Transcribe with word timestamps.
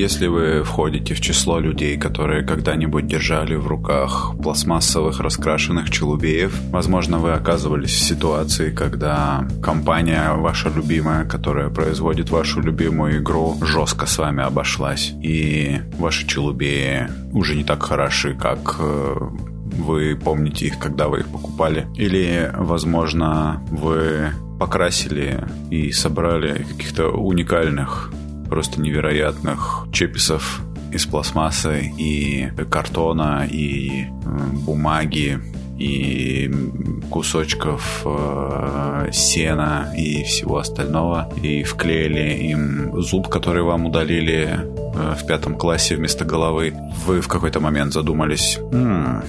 Если 0.00 0.28
вы 0.28 0.62
входите 0.64 1.12
в 1.12 1.20
число 1.20 1.60
людей, 1.60 1.98
которые 1.98 2.42
когда-нибудь 2.42 3.06
держали 3.06 3.54
в 3.54 3.66
руках 3.66 4.32
пластмассовых 4.42 5.20
раскрашенных 5.20 5.90
челубеев, 5.90 6.58
возможно, 6.70 7.18
вы 7.18 7.32
оказывались 7.34 7.90
в 7.90 7.98
ситуации, 7.98 8.70
когда 8.70 9.46
компания 9.62 10.32
ваша 10.32 10.70
любимая, 10.70 11.26
которая 11.26 11.68
производит 11.68 12.30
вашу 12.30 12.62
любимую 12.62 13.18
игру, 13.18 13.58
жестко 13.60 14.06
с 14.06 14.16
вами 14.16 14.42
обошлась, 14.42 15.12
и 15.22 15.82
ваши 15.98 16.26
челубеи 16.26 17.10
уже 17.34 17.54
не 17.54 17.64
так 17.64 17.82
хороши, 17.82 18.32
как 18.32 18.76
э, 18.78 19.16
вы 19.20 20.16
помните 20.16 20.68
их, 20.68 20.78
когда 20.78 21.08
вы 21.08 21.18
их 21.18 21.28
покупали. 21.28 21.86
Или, 21.94 22.50
возможно, 22.56 23.62
вы 23.70 24.30
покрасили 24.58 25.44
и 25.70 25.92
собрали 25.92 26.62
каких-то 26.62 27.08
уникальных, 27.08 28.10
просто 28.50 28.80
невероятных 28.80 29.86
чеписов 29.92 30.60
из 30.92 31.06
пластмассы 31.06 31.92
и 31.96 32.50
картона 32.68 33.46
и 33.48 34.06
бумаги 34.66 35.40
и 35.78 36.52
кусочков 37.10 38.02
э, 38.04 39.08
сена 39.12 39.92
и 39.96 40.24
всего 40.24 40.58
остального 40.58 41.32
и 41.42 41.62
вклеили 41.62 42.34
им 42.50 43.00
зуб, 43.00 43.28
который 43.28 43.62
вам 43.62 43.86
удалили 43.86 44.58
э, 44.58 45.14
в 45.18 45.26
пятом 45.26 45.54
классе 45.56 45.96
вместо 45.96 46.26
головы. 46.26 46.74
Вы 47.06 47.22
в 47.22 47.28
какой-то 47.28 47.60
момент 47.60 47.94
задумались, 47.94 48.58
м-м, 48.72 49.22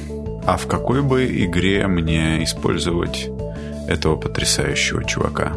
а 0.45 0.57
в 0.57 0.67
какой 0.67 1.01
бы 1.01 1.25
игре 1.25 1.87
мне 1.87 2.43
использовать 2.43 3.29
этого 3.87 4.17
потрясающего 4.17 5.05
чувака? 5.05 5.53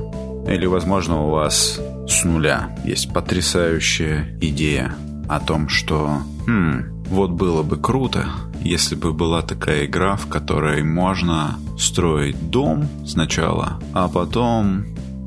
Или, 0.47 0.67
возможно, 0.67 1.27
у 1.27 1.31
вас 1.31 1.81
с 2.07 2.25
нуля 2.25 2.77
есть 2.85 3.13
потрясающая 3.13 4.37
идея 4.41 4.95
о 5.29 5.41
том, 5.41 5.69
что 5.69 6.23
хм, 6.47 7.05
вот 7.07 7.31
было 7.31 7.63
бы 7.63 7.77
круто, 7.77 8.27
если 8.61 8.95
бы 8.95 9.13
была 9.13 9.43
такая 9.43 9.87
игра, 9.87 10.17
в 10.17 10.27
которой 10.27 10.83
можно 10.83 11.59
строить 11.79 12.51
дом 12.51 12.89
сначала, 13.07 13.81
а 13.93 14.09
потом 14.09 14.85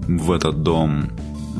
в 0.08 0.32
этот 0.32 0.64
дом 0.64 1.12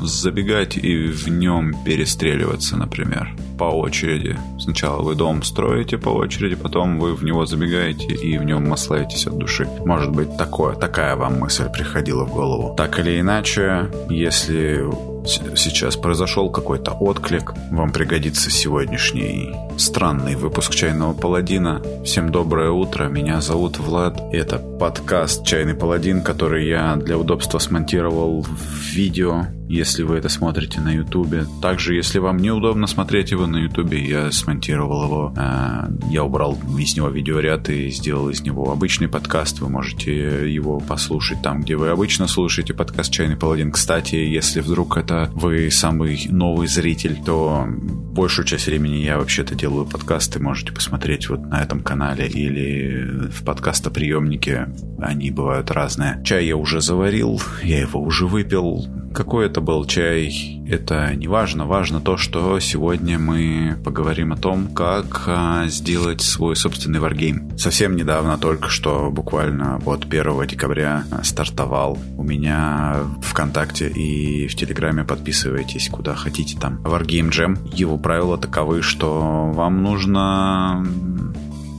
забегать 0.02 0.76
и 0.76 1.08
в 1.08 1.28
нем 1.28 1.74
перестреливаться, 1.84 2.76
например, 2.76 3.34
по 3.58 3.64
очереди. 3.64 4.38
Сначала 4.58 5.02
вы 5.02 5.14
дом 5.14 5.42
строите 5.42 5.98
по 5.98 6.10
очереди, 6.10 6.54
потом 6.54 6.98
вы 6.98 7.14
в 7.14 7.24
него 7.24 7.46
забегаете 7.46 8.06
и 8.06 8.38
в 8.38 8.44
нем 8.44 8.68
маслаетесь 8.68 9.26
от 9.26 9.36
души. 9.36 9.68
Может 9.84 10.12
быть, 10.12 10.36
такое, 10.36 10.74
такая 10.74 11.16
вам 11.16 11.40
мысль 11.40 11.68
приходила 11.70 12.24
в 12.24 12.32
голову. 12.32 12.74
Так 12.76 12.98
или 13.00 13.20
иначе, 13.20 13.90
если 14.08 14.84
сейчас 15.28 15.96
произошел 15.96 16.50
какой-то 16.50 16.92
отклик, 16.92 17.52
вам 17.70 17.92
пригодится 17.92 18.50
сегодняшний 18.50 19.54
странный 19.76 20.36
выпуск 20.36 20.74
«Чайного 20.74 21.12
паладина». 21.12 21.82
Всем 22.04 22.32
доброе 22.32 22.70
утро, 22.70 23.08
меня 23.08 23.40
зовут 23.40 23.78
Влад. 23.78 24.20
Это 24.32 24.58
подкаст 24.58 25.44
«Чайный 25.44 25.74
паладин», 25.74 26.22
который 26.22 26.66
я 26.66 26.96
для 26.96 27.18
удобства 27.18 27.58
смонтировал 27.58 28.42
в 28.42 28.90
видео, 28.90 29.46
если 29.68 30.02
вы 30.02 30.16
это 30.16 30.28
смотрите 30.28 30.80
на 30.80 30.92
ютубе. 30.92 31.46
Также, 31.60 31.94
если 31.94 32.18
вам 32.18 32.38
неудобно 32.38 32.86
смотреть 32.86 33.30
его 33.30 33.46
на 33.46 33.58
ютубе, 33.58 34.02
я 34.02 34.32
смонтировал 34.32 35.04
его, 35.04 35.34
э, 35.36 35.88
я 36.10 36.24
убрал 36.24 36.58
из 36.78 36.96
него 36.96 37.08
видеоряд 37.08 37.68
и 37.68 37.90
сделал 37.90 38.30
из 38.30 38.40
него 38.40 38.72
обычный 38.72 39.08
подкаст. 39.08 39.60
Вы 39.60 39.68
можете 39.68 40.52
его 40.52 40.80
послушать 40.80 41.42
там, 41.42 41.60
где 41.60 41.76
вы 41.76 41.88
обычно 41.88 42.26
слушаете 42.26 42.72
подкаст 42.72 43.12
«Чайный 43.12 43.36
паладин». 43.36 43.70
Кстати, 43.70 44.16
если 44.16 44.60
вдруг 44.60 44.96
это 44.96 45.30
вы 45.34 45.70
самый 45.70 46.26
новый 46.30 46.66
зритель, 46.66 47.18
то 47.24 47.66
большую 47.68 48.46
часть 48.46 48.66
времени 48.66 48.96
я 48.96 49.18
вообще-то 49.18 49.54
делаю 49.54 49.86
подкасты. 49.86 50.40
Можете 50.40 50.72
посмотреть 50.72 51.28
вот 51.28 51.40
на 51.40 51.62
этом 51.62 51.80
канале 51.80 52.26
или 52.26 53.28
в 53.30 53.44
подкастоприемнике. 53.44 54.68
Они 54.98 55.30
бывают 55.30 55.70
разные. 55.70 56.20
Чай 56.24 56.46
я 56.46 56.56
уже 56.56 56.80
заварил, 56.80 57.40
я 57.62 57.80
его 57.80 58.00
уже 58.00 58.26
выпил. 58.26 58.86
Какой 59.18 59.46
это 59.46 59.60
был 59.60 59.84
чай, 59.84 60.62
это 60.68 61.12
не 61.16 61.26
важно. 61.26 61.66
Важно 61.66 62.00
то, 62.00 62.16
что 62.16 62.60
сегодня 62.60 63.18
мы 63.18 63.76
поговорим 63.84 64.32
о 64.32 64.36
том, 64.36 64.68
как 64.68 65.24
а, 65.26 65.66
сделать 65.66 66.20
свой 66.20 66.54
собственный 66.54 67.00
варгейм. 67.00 67.58
Совсем 67.58 67.96
недавно, 67.96 68.38
только 68.38 68.68
что, 68.68 69.10
буквально 69.10 69.78
вот 69.78 70.04
1 70.04 70.46
декабря 70.46 71.02
стартовал 71.24 71.98
у 72.16 72.22
меня 72.22 72.98
ВКонтакте 73.22 73.88
и 73.88 74.46
в 74.46 74.54
Телеграме 74.54 75.02
подписывайтесь 75.02 75.88
куда 75.88 76.14
хотите 76.14 76.56
там. 76.56 76.80
Wargame 76.84 77.30
Jam. 77.30 77.58
Его 77.74 77.98
правила 77.98 78.38
таковы, 78.38 78.82
что 78.82 79.50
вам 79.52 79.82
нужно 79.82 80.86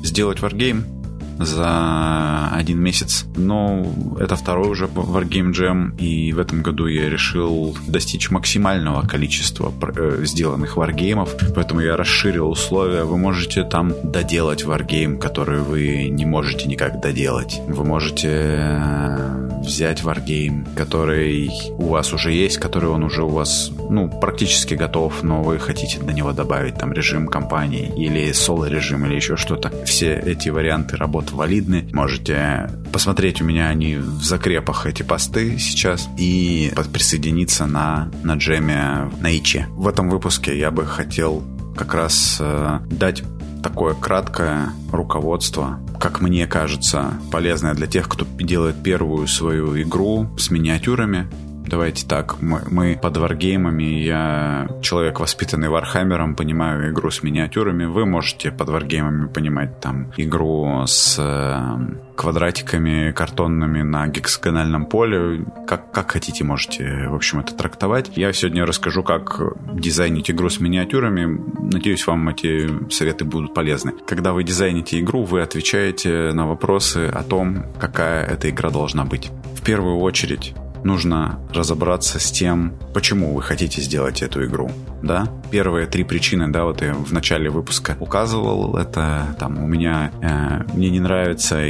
сделать 0.04 0.40
Wargame, 0.40 0.99
за 1.40 2.50
один 2.52 2.80
месяц. 2.80 3.26
Но 3.36 3.86
это 4.20 4.36
второй 4.36 4.70
уже 4.70 4.86
Wargame 4.86 5.52
Jam, 5.52 5.98
и 5.98 6.34
в 6.34 6.40
этом 6.40 6.62
году 6.62 6.88
я 6.88 7.10
решил 7.10 7.76
достичь 7.88 8.30
максимального 8.30 9.08
количества 9.08 9.74
э, 9.96 10.24
сделанных 10.26 10.78
варгеймов, 10.78 11.36
поэтому 11.56 11.82
я 11.82 11.96
расширил 11.98 12.50
условия. 12.50 13.04
Вы 13.04 13.18
можете 13.18 13.64
там 13.64 13.94
доделать 14.04 14.64
варгейм, 14.66 15.18
который 15.18 15.62
вы 15.62 16.10
не 16.10 16.26
можете 16.26 16.68
никак 16.68 17.00
доделать. 17.00 17.62
Вы 17.68 17.84
можете 17.84 18.30
э, 18.30 19.59
взять 19.70 20.04
варгейм, 20.04 20.66
который 20.76 21.50
у 21.78 21.88
вас 21.88 22.12
уже 22.14 22.32
есть, 22.32 22.58
который 22.58 22.90
он 22.90 23.04
уже 23.04 23.24
у 23.24 23.30
вас, 23.30 23.72
ну, 23.90 24.10
практически 24.10 24.74
готов, 24.74 25.24
но 25.24 25.44
вы 25.44 25.60
хотите 25.60 26.00
на 26.00 26.12
него 26.12 26.32
добавить 26.32 26.76
там 26.76 26.92
режим 26.92 27.28
компании 27.28 27.94
или 27.96 28.32
соло-режим 28.32 29.06
или 29.06 29.16
еще 29.16 29.38
что-то. 29.38 29.72
Все 29.86 30.16
эти 30.16 30.50
варианты 30.50 30.98
работы 30.98 31.36
валидны. 31.36 31.88
Можете 31.94 32.70
посмотреть 32.92 33.42
у 33.42 33.46
меня 33.46 33.70
они 33.70 33.96
в 33.96 34.24
закрепах 34.24 34.86
эти 34.86 35.04
посты 35.04 35.58
сейчас 35.60 36.10
и 36.18 36.72
присоединиться 36.92 37.66
на, 37.66 38.12
на 38.24 38.36
джеме 38.36 39.12
на 39.22 39.38
Иче. 39.38 39.68
В 39.72 39.88
этом 39.88 40.10
выпуске 40.10 40.58
я 40.58 40.72
бы 40.72 40.86
хотел 40.86 41.44
как 41.78 41.94
раз 41.94 42.38
э, 42.40 42.80
дать 42.90 43.24
такое 43.62 43.94
краткое 43.94 44.70
руководство, 44.92 45.80
как 46.00 46.22
мне 46.22 46.48
кажется, 46.48 47.14
полезное 47.32 47.74
для 47.74 47.88
тех, 47.88 48.08
кто 48.08 48.26
делает 48.40 48.82
первую 48.84 49.28
свою 49.28 49.82
игру 49.82 50.28
с 50.38 50.50
миниатюрами, 50.50 51.28
Давайте 51.70 52.08
так, 52.08 52.42
мы, 52.42 52.64
мы 52.72 53.00
под 53.00 53.18
варгеймами, 53.18 53.84
я 53.84 54.68
человек, 54.82 55.20
воспитанный 55.20 55.70
Вархаммером, 55.70 56.36
понимаю 56.36 56.92
игру 56.92 57.12
с 57.12 57.22
миниатюрами. 57.22 57.86
Вы 57.86 58.08
можете 58.08 58.52
под 58.52 58.70
варгеймами 58.70 59.28
понимать 59.28 59.80
там 59.80 60.12
игру 60.18 60.86
с 60.88 61.18
э, 61.20 62.16
квадратиками 62.16 63.12
картонными 63.12 63.84
на 63.84 64.08
гексагональном 64.08 64.88
поле. 64.88 65.46
Как, 65.68 65.92
как 65.92 66.10
хотите, 66.10 66.44
можете, 66.44 67.08
в 67.08 67.14
общем, 67.14 67.42
это 67.42 67.54
трактовать. 67.54 68.14
Я 68.16 68.34
сегодня 68.34 68.66
расскажу, 68.66 69.04
как 69.04 69.40
дизайнить 69.72 70.32
игру 70.32 70.50
с 70.50 70.60
миниатюрами. 70.60 71.40
Надеюсь, 71.72 72.08
вам 72.08 72.30
эти 72.30 72.68
советы 72.92 73.26
будут 73.26 73.54
полезны. 73.54 73.94
Когда 74.08 74.34
вы 74.34 74.44
дизайните 74.44 75.00
игру, 75.02 75.24
вы 75.24 75.44
отвечаете 75.44 76.32
на 76.34 76.48
вопросы 76.48 77.12
о 77.14 77.22
том, 77.22 77.64
какая 77.80 78.26
эта 78.26 78.50
игра 78.50 78.72
должна 78.72 79.06
быть. 79.06 79.30
В 79.54 79.62
первую 79.62 80.00
очередь, 80.00 80.56
нужно 80.84 81.40
разобраться 81.54 82.20
с 82.20 82.32
тем, 82.32 82.74
почему 82.94 83.34
вы 83.34 83.42
хотите 83.42 83.82
сделать 83.82 84.22
эту 84.22 84.46
игру, 84.46 84.72
да? 85.02 85.28
Первые 85.52 85.88
три 85.88 86.04
причины, 86.04 86.48
да, 86.50 86.66
вот 86.66 86.82
я 86.82 86.94
в 86.94 87.12
начале 87.12 87.50
выпуска 87.50 87.98
указывал, 88.00 88.78
это 88.78 89.36
там 89.40 89.58
у 89.58 89.68
меня, 89.68 90.12
э, 90.22 90.64
мне 90.74 90.90
не 90.90 91.00
нравится 91.00 91.68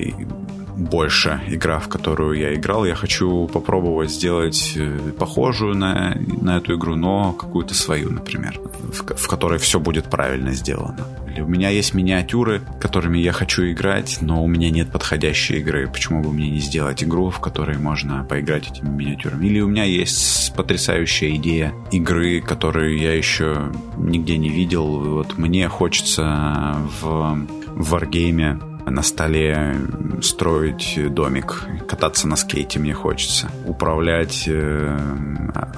больше 0.80 1.42
игра, 1.48 1.80
в 1.80 1.88
которую 1.88 2.40
я 2.40 2.54
играл. 2.56 2.86
Я 2.86 2.96
хочу 2.96 3.48
попробовать 3.48 4.12
сделать 4.12 4.74
э, 4.76 4.98
похожую 5.18 5.76
на, 5.76 6.18
на 6.42 6.58
эту 6.58 6.76
игру, 6.76 6.96
но 6.96 7.34
какую-то 7.34 7.74
свою, 7.74 8.10
например, 8.10 8.60
в, 8.64 9.16
в 9.16 9.28
которой 9.28 9.60
все 9.60 9.80
будет 9.80 10.06
правильно 10.06 10.54
сделано. 10.54 11.06
Или 11.30 11.42
у 11.42 11.48
меня 11.48 11.70
есть 11.70 11.94
миниатюры, 11.94 12.62
которыми 12.80 13.18
я 13.20 13.34
хочу 13.34 13.64
играть, 13.70 14.20
но 14.22 14.44
у 14.44 14.48
меня 14.48 14.70
нет 14.70 14.92
подходящей 14.92 15.60
игры. 15.60 15.88
Почему 15.88 16.24
бы 16.24 16.32
мне 16.32 16.50
не 16.50 16.60
сделать 16.60 17.04
игру, 17.04 17.30
в 17.30 17.40
которой 17.40 17.78
можно 17.78 18.24
поиграть 18.24 18.72
этими 18.72 18.90
миниатюрами? 18.90 19.46
Или 19.46 19.60
у 19.60 19.68
меня 19.68 19.84
есть 19.84 20.54
потрясающая 20.56 21.36
идея 21.36 21.74
игры, 21.92 22.42
которую 22.42 22.98
я 22.98 23.14
еще 23.14 23.72
нигде 23.98 24.38
не 24.38 24.50
видел. 24.50 24.88
Вот 25.00 25.38
мне 25.38 25.68
хочется 25.68 26.78
в 27.02 27.48
в 27.80 27.92
варгейме 27.92 28.60
на 28.90 29.02
столе 29.02 29.76
строить 30.22 31.00
домик, 31.14 31.66
кататься 31.88 32.28
на 32.28 32.36
скейте 32.36 32.80
мне 32.80 32.94
хочется, 32.94 33.50
управлять 33.66 34.46
э, 34.48 34.98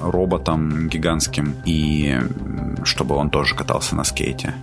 роботом 0.02 0.88
гигантским 0.88 1.56
и 1.66 2.20
чтобы 2.84 3.16
он 3.16 3.30
тоже 3.30 3.56
катался 3.56 3.96
на 3.96 4.04
скейте. 4.04 4.54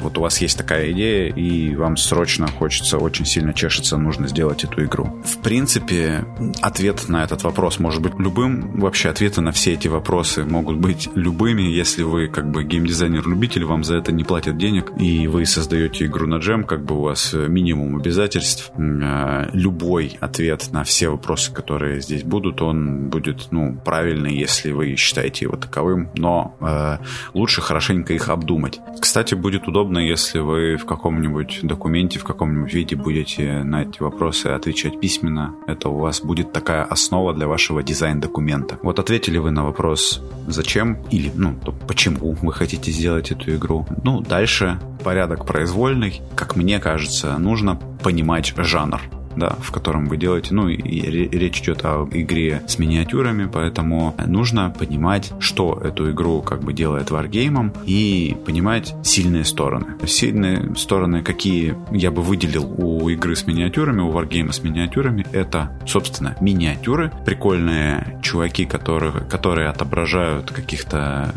Вот 0.00 0.18
у 0.18 0.22
вас 0.22 0.40
есть 0.40 0.56
такая 0.56 0.92
идея, 0.92 1.32
и 1.32 1.74
вам 1.74 1.96
срочно 1.96 2.46
хочется, 2.48 2.98
очень 2.98 3.26
сильно 3.26 3.52
чешется, 3.52 3.96
нужно 3.96 4.28
сделать 4.28 4.64
эту 4.64 4.84
игру. 4.84 5.20
В 5.24 5.38
принципе, 5.38 6.24
ответ 6.62 7.08
на 7.08 7.24
этот 7.24 7.42
вопрос 7.42 7.78
может 7.78 8.02
быть 8.02 8.18
любым. 8.18 8.80
Вообще 8.80 9.08
ответы 9.10 9.40
на 9.40 9.52
все 9.52 9.74
эти 9.74 9.88
вопросы 9.88 10.44
могут 10.44 10.78
быть 10.78 11.08
любыми, 11.14 11.62
если 11.62 12.02
вы 12.02 12.28
как 12.28 12.50
бы 12.50 12.64
геймдизайнер-любитель, 12.64 13.64
вам 13.64 13.84
за 13.84 13.96
это 13.96 14.12
не 14.12 14.24
платят 14.24 14.56
денег, 14.56 14.92
и 14.98 15.26
вы 15.26 15.46
создаете 15.46 16.06
игру 16.06 16.26
на 16.26 16.36
джем, 16.36 16.64
как 16.64 16.84
бы 16.84 16.96
у 16.96 17.02
вас 17.02 17.32
минимум 17.32 17.96
обязательств. 17.96 18.72
Э, 18.76 19.48
любой 19.52 20.16
ответ 20.20 20.68
на 20.72 20.84
все 20.84 21.08
вопросы, 21.08 21.52
которые 21.52 22.00
здесь 22.00 22.22
будут, 22.22 22.62
он 22.62 23.08
будет, 23.08 23.48
ну, 23.50 23.76
правильный, 23.84 24.34
если 24.34 24.72
вы 24.72 24.96
считаете 24.96 25.44
его 25.46 25.56
таковым, 25.56 26.10
но 26.14 26.56
э, 26.60 26.98
лучше 27.34 27.60
хорошенько 27.60 28.12
их 28.12 28.28
обдумать. 28.28 28.80
Кстати, 29.00 29.34
будет 29.34 29.49
удобно, 29.58 29.98
если 29.98 30.38
вы 30.38 30.76
в 30.76 30.86
каком-нибудь 30.86 31.60
документе, 31.62 32.18
в 32.18 32.24
каком-нибудь 32.24 32.72
виде 32.72 32.96
будете 32.96 33.62
на 33.62 33.82
эти 33.82 34.02
вопросы 34.02 34.48
отвечать 34.48 35.00
письменно. 35.00 35.54
Это 35.66 35.88
у 35.88 35.98
вас 35.98 36.20
будет 36.20 36.52
такая 36.52 36.84
основа 36.84 37.34
для 37.34 37.46
вашего 37.46 37.82
дизайн-документа. 37.82 38.78
Вот 38.82 38.98
ответили 38.98 39.38
вы 39.38 39.50
на 39.50 39.64
вопрос, 39.64 40.22
зачем 40.46 40.98
или, 41.10 41.30
ну, 41.34 41.54
почему 41.86 42.32
вы 42.32 42.52
хотите 42.52 42.90
сделать 42.90 43.30
эту 43.30 43.54
игру. 43.56 43.86
Ну, 44.04 44.20
дальше 44.20 44.78
порядок 45.04 45.46
произвольный. 45.46 46.20
Как 46.34 46.56
мне 46.56 46.78
кажется, 46.78 47.36
нужно 47.38 47.80
понимать 48.02 48.54
жанр 48.56 49.00
да, 49.36 49.56
в 49.60 49.70
котором 49.70 50.06
вы 50.06 50.16
делаете. 50.16 50.54
Ну, 50.54 50.68
и 50.68 50.78
речь 50.80 51.60
идет 51.60 51.84
о 51.84 52.08
игре 52.12 52.62
с 52.66 52.78
миниатюрами, 52.78 53.48
поэтому 53.52 54.14
нужно 54.26 54.70
понимать, 54.70 55.32
что 55.40 55.80
эту 55.82 56.10
игру 56.10 56.42
как 56.42 56.62
бы 56.62 56.72
делает 56.72 57.10
варгеймом 57.10 57.72
и 57.86 58.36
понимать 58.46 58.94
сильные 59.02 59.44
стороны. 59.44 59.96
Сильные 60.06 60.74
стороны, 60.76 61.22
какие 61.22 61.76
я 61.90 62.10
бы 62.10 62.22
выделил 62.22 62.74
у 62.78 63.08
игры 63.08 63.36
с 63.36 63.46
миниатюрами, 63.46 64.00
у 64.00 64.10
варгейма 64.10 64.52
с 64.52 64.62
миниатюрами, 64.62 65.26
это, 65.32 65.78
собственно, 65.86 66.36
миниатюры, 66.40 67.12
прикольные 67.24 68.18
чуваки, 68.22 68.64
которые, 68.64 69.12
которые 69.12 69.68
отображают 69.68 70.50
каких-то 70.50 71.34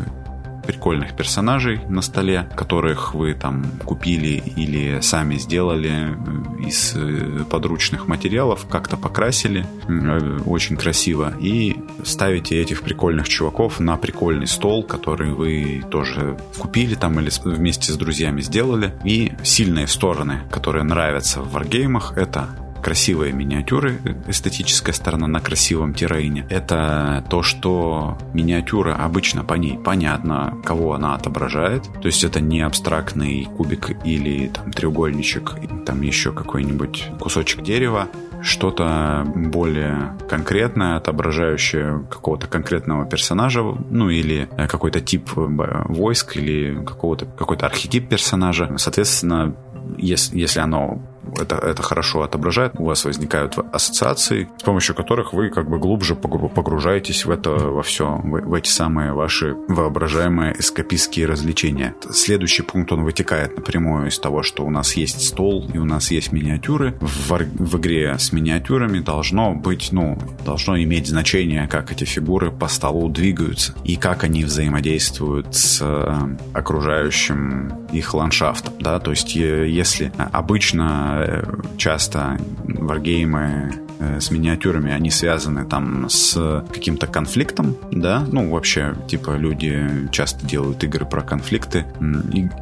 прикольных 0.64 1.16
персонажей 1.16 1.80
на 1.88 2.02
столе, 2.02 2.48
которых 2.56 3.14
вы 3.14 3.34
там 3.34 3.64
купили 3.84 4.42
или 4.56 5.00
сами 5.00 5.36
сделали 5.36 6.16
э, 6.16 6.66
из 6.66 6.94
э, 6.96 7.44
подручных 7.50 8.08
материалов, 8.08 8.66
как-то 8.68 8.96
покрасили 8.96 9.66
э, 9.88 10.38
очень 10.46 10.76
красиво 10.76 11.34
и 11.40 11.76
ставите 12.04 12.60
этих 12.60 12.82
прикольных 12.82 13.28
чуваков 13.28 13.80
на 13.80 13.96
прикольный 13.96 14.46
стол, 14.46 14.82
который 14.82 15.32
вы 15.32 15.84
тоже 15.90 16.36
купили 16.58 16.94
там 16.94 17.20
или 17.20 17.30
вместе 17.44 17.92
с 17.92 17.96
друзьями 17.96 18.40
сделали. 18.40 18.94
И 19.04 19.32
сильные 19.42 19.86
стороны, 19.86 20.40
которые 20.50 20.84
нравятся 20.84 21.40
в 21.40 21.52
варгеймах, 21.52 22.16
это 22.16 22.48
красивые 22.84 23.32
миниатюры, 23.32 23.98
эстетическая 24.28 24.92
сторона 24.92 25.26
на 25.26 25.40
красивом 25.40 25.94
террейне. 25.94 26.46
Это 26.50 27.24
то, 27.30 27.42
что 27.42 28.18
миниатюра 28.34 28.94
обычно 28.94 29.42
по 29.42 29.54
ней 29.54 29.78
понятно, 29.78 30.58
кого 30.64 30.92
она 30.92 31.14
отображает. 31.14 31.84
То 32.02 32.06
есть 32.06 32.22
это 32.24 32.40
не 32.40 32.60
абстрактный 32.60 33.48
кубик 33.56 33.96
или 34.04 34.48
там 34.48 34.70
треугольничек, 34.70 35.54
там 35.86 36.02
еще 36.02 36.32
какой-нибудь 36.32 37.08
кусочек 37.18 37.62
дерева, 37.62 38.08
что-то 38.42 39.24
более 39.34 40.18
конкретное, 40.28 40.98
отображающее 40.98 42.06
какого-то 42.10 42.48
конкретного 42.48 43.06
персонажа, 43.06 43.62
ну 43.62 44.10
или 44.10 44.46
какой-то 44.68 45.00
тип 45.00 45.30
войск 45.34 46.36
или 46.36 46.84
какого-то 46.84 47.24
какой-то 47.24 47.64
архетип 47.64 48.10
персонажа. 48.10 48.74
Соответственно, 48.76 49.56
если, 49.96 50.38
если 50.38 50.60
оно 50.60 51.00
это, 51.40 51.56
это 51.56 51.82
хорошо 51.82 52.22
отображает, 52.22 52.74
у 52.78 52.84
вас 52.84 53.04
возникают 53.04 53.56
ассоциации, 53.72 54.48
с 54.58 54.62
помощью 54.62 54.94
которых 54.94 55.32
вы 55.32 55.50
как 55.50 55.68
бы 55.68 55.78
глубже 55.78 56.14
погружаетесь 56.14 57.24
в 57.24 57.30
это, 57.30 57.50
во 57.50 57.82
все, 57.82 58.20
в, 58.22 58.40
в 58.40 58.54
эти 58.54 58.68
самые 58.68 59.12
ваши 59.12 59.54
воображаемые 59.68 60.58
эскапистские 60.58 61.26
развлечения. 61.26 61.94
Следующий 62.10 62.62
пункт, 62.62 62.92
он 62.92 63.04
вытекает 63.04 63.56
напрямую 63.56 64.08
из 64.08 64.18
того, 64.18 64.42
что 64.42 64.64
у 64.64 64.70
нас 64.70 64.94
есть 64.94 65.26
стол 65.26 65.70
и 65.72 65.78
у 65.78 65.84
нас 65.84 66.10
есть 66.10 66.32
миниатюры. 66.32 66.94
В, 67.00 67.30
в 67.30 67.78
игре 67.78 68.16
с 68.18 68.32
миниатюрами 68.32 69.00
должно 69.00 69.54
быть, 69.54 69.90
ну, 69.92 70.18
должно 70.44 70.80
иметь 70.82 71.08
значение, 71.08 71.68
как 71.68 71.92
эти 71.92 72.04
фигуры 72.04 72.50
по 72.50 72.68
столу 72.68 73.08
двигаются 73.08 73.74
и 73.84 73.96
как 73.96 74.24
они 74.24 74.44
взаимодействуют 74.44 75.54
с 75.54 75.80
э, 75.80 76.36
окружающим 76.52 77.86
их 77.92 78.14
ландшафтом, 78.14 78.74
да, 78.80 78.98
то 78.98 79.10
есть 79.10 79.34
если 79.34 80.12
обычно 80.16 81.13
Э, 81.14 81.42
часто 81.76 82.38
варгеймы 82.64 83.72
э, 83.98 84.20
с 84.20 84.30
миниатюрами, 84.30 84.92
они 84.92 85.10
связаны 85.10 85.64
там 85.64 86.08
с 86.08 86.64
каким-то 86.72 87.06
конфликтом, 87.06 87.76
да, 87.90 88.24
ну, 88.30 88.50
вообще, 88.50 88.94
типа, 89.08 89.36
люди 89.36 90.08
часто 90.10 90.46
делают 90.46 90.82
игры 90.84 91.04
про 91.04 91.22
конфликты. 91.22 91.84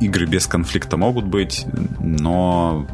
Игры 0.01 0.27
без 0.27 0.47
конфликта 0.47 0.97
могут 0.97 1.27
быть, 1.27 1.67
но 1.99 2.87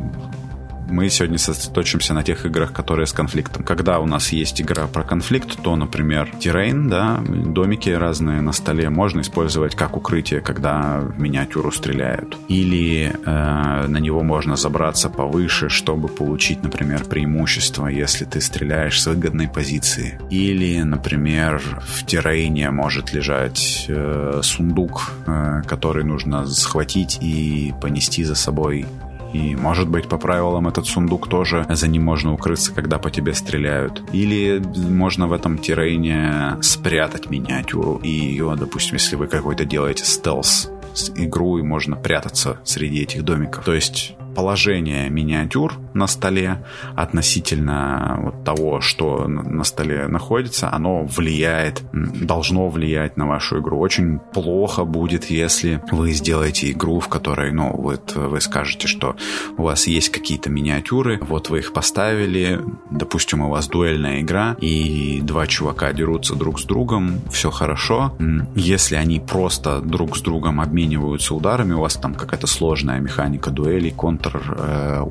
мы 0.89 1.09
сегодня 1.11 1.39
сосредоточимся 1.39 2.15
на 2.15 2.23
тех 2.23 2.47
играх, 2.47 2.73
которые 2.73 3.07
с 3.07 3.13
конфликтом. 3.13 3.63
Когда 3.63 3.99
у 4.01 4.07
нас 4.07 4.33
есть 4.33 4.61
игра 4.61 4.87
про 4.87 5.03
конфликт, 5.03 5.63
то, 5.63 5.77
например, 5.77 6.31
террейн, 6.41 6.89
да, 6.89 7.19
домики 7.29 7.91
разные 7.91 8.41
на 8.41 8.53
столе 8.53 8.89
можно 8.91 9.21
использовать 9.21 9.75
как 9.75 9.97
укрытие, 9.97 10.41
когда 10.41 11.01
в 11.01 11.21
миниатюру 11.21 11.71
стреляют. 11.73 12.37
Или 12.49 13.13
э, 13.25 13.87
на 13.87 13.99
него 13.99 14.23
можно 14.23 14.57
забраться 14.57 15.11
повыше, 15.11 15.69
чтобы 15.69 16.09
получить, 16.09 16.63
например, 16.63 17.05
преимущество, 17.05 17.87
если 17.87 18.25
ты 18.25 18.41
стреляешь 18.41 19.01
с 19.01 19.07
выгодной 19.07 19.49
позиции. 19.49 20.19
Или, 20.31 20.83
например, 20.83 21.63
в 21.87 22.05
террейне 22.07 22.71
может 22.71 23.13
лежать 23.13 23.87
э, 23.89 24.41
сундук, 24.43 25.13
э, 25.27 25.63
который 25.67 26.05
нужно 26.05 26.47
схватить 26.47 27.19
и 27.21 27.75
понести 27.81 28.25
за 28.25 28.35
собой 28.35 28.87
и, 29.33 29.57
может 29.57 29.89
быть, 29.89 30.09
по 30.09 30.19
правилам 30.19 30.69
этот 30.69 30.87
сундук 30.87 31.29
тоже 31.29 31.67
за 31.69 31.89
ним 31.89 32.05
можно 32.05 32.33
укрыться, 32.33 32.73
когда 32.73 32.99
по 32.99 33.11
тебе 33.11 33.35
стреляют. 33.35 34.03
Или 34.13 34.63
можно 34.77 35.27
в 35.27 35.33
этом 35.33 35.59
террейне 35.59 36.57
спрятать 36.63 37.31
миниатюру. 37.31 38.01
И 38.03 38.09
ее, 38.09 38.55
допустим, 38.59 38.95
если 38.95 39.17
вы 39.17 39.27
какой-то 39.27 39.65
делаете 39.65 40.05
стелс 40.05 40.71
игру, 41.17 41.59
и 41.59 41.63
можно 41.63 41.97
прятаться 41.97 42.59
среди 42.65 43.03
этих 43.03 43.25
домиков. 43.25 43.65
То 43.65 43.75
есть 43.75 44.17
положение 44.35 45.11
миниатюр 45.11 45.75
на 45.95 46.07
столе 46.07 46.65
относительно 46.95 48.19
вот 48.23 48.45
того, 48.45 48.81
что 48.81 49.27
на 49.27 49.65
столе 49.65 50.07
находится, 50.07 50.73
оно 50.73 51.05
влияет, 51.05 51.83
должно 51.93 52.69
влиять 52.69 53.17
на 53.17 53.27
вашу 53.27 53.61
игру. 53.61 53.79
Очень 53.79 54.19
плохо 54.19 54.85
будет, 54.85 55.25
если 55.31 55.83
вы 55.91 56.13
сделаете 56.13 56.71
игру, 56.71 57.01
в 57.01 57.09
которой, 57.09 57.51
ну, 57.53 57.75
вот 57.75 58.15
вы 58.15 58.41
скажете, 58.41 58.87
что 58.87 59.17
у 59.57 59.63
вас 59.63 59.87
есть 59.87 60.11
какие-то 60.11 60.51
миниатюры, 60.51 61.19
вот 61.21 61.51
вы 61.51 61.59
их 61.59 61.73
поставили, 61.73 62.61
допустим, 62.91 63.41
у 63.41 63.51
вас 63.51 63.69
дуэльная 63.69 64.21
игра, 64.21 64.57
и 64.61 65.21
два 65.23 65.47
чувака 65.47 65.93
дерутся 65.93 66.37
друг 66.37 66.61
с 66.61 66.65
другом, 66.65 67.21
все 67.31 67.51
хорошо. 67.51 68.17
Если 68.55 68.95
они 68.95 69.21
просто 69.21 69.81
друг 69.81 70.17
с 70.17 70.21
другом 70.21 70.61
обмениваются 70.61 71.35
ударами, 71.35 71.73
у 71.73 71.81
вас 71.81 71.97
там 71.97 72.15
какая-то 72.15 72.47
сложная 72.47 73.01
механика 73.01 73.51
дуэлей, 73.51 73.91
контр 73.91 74.18
контр 74.19 74.55
э, 74.59 75.05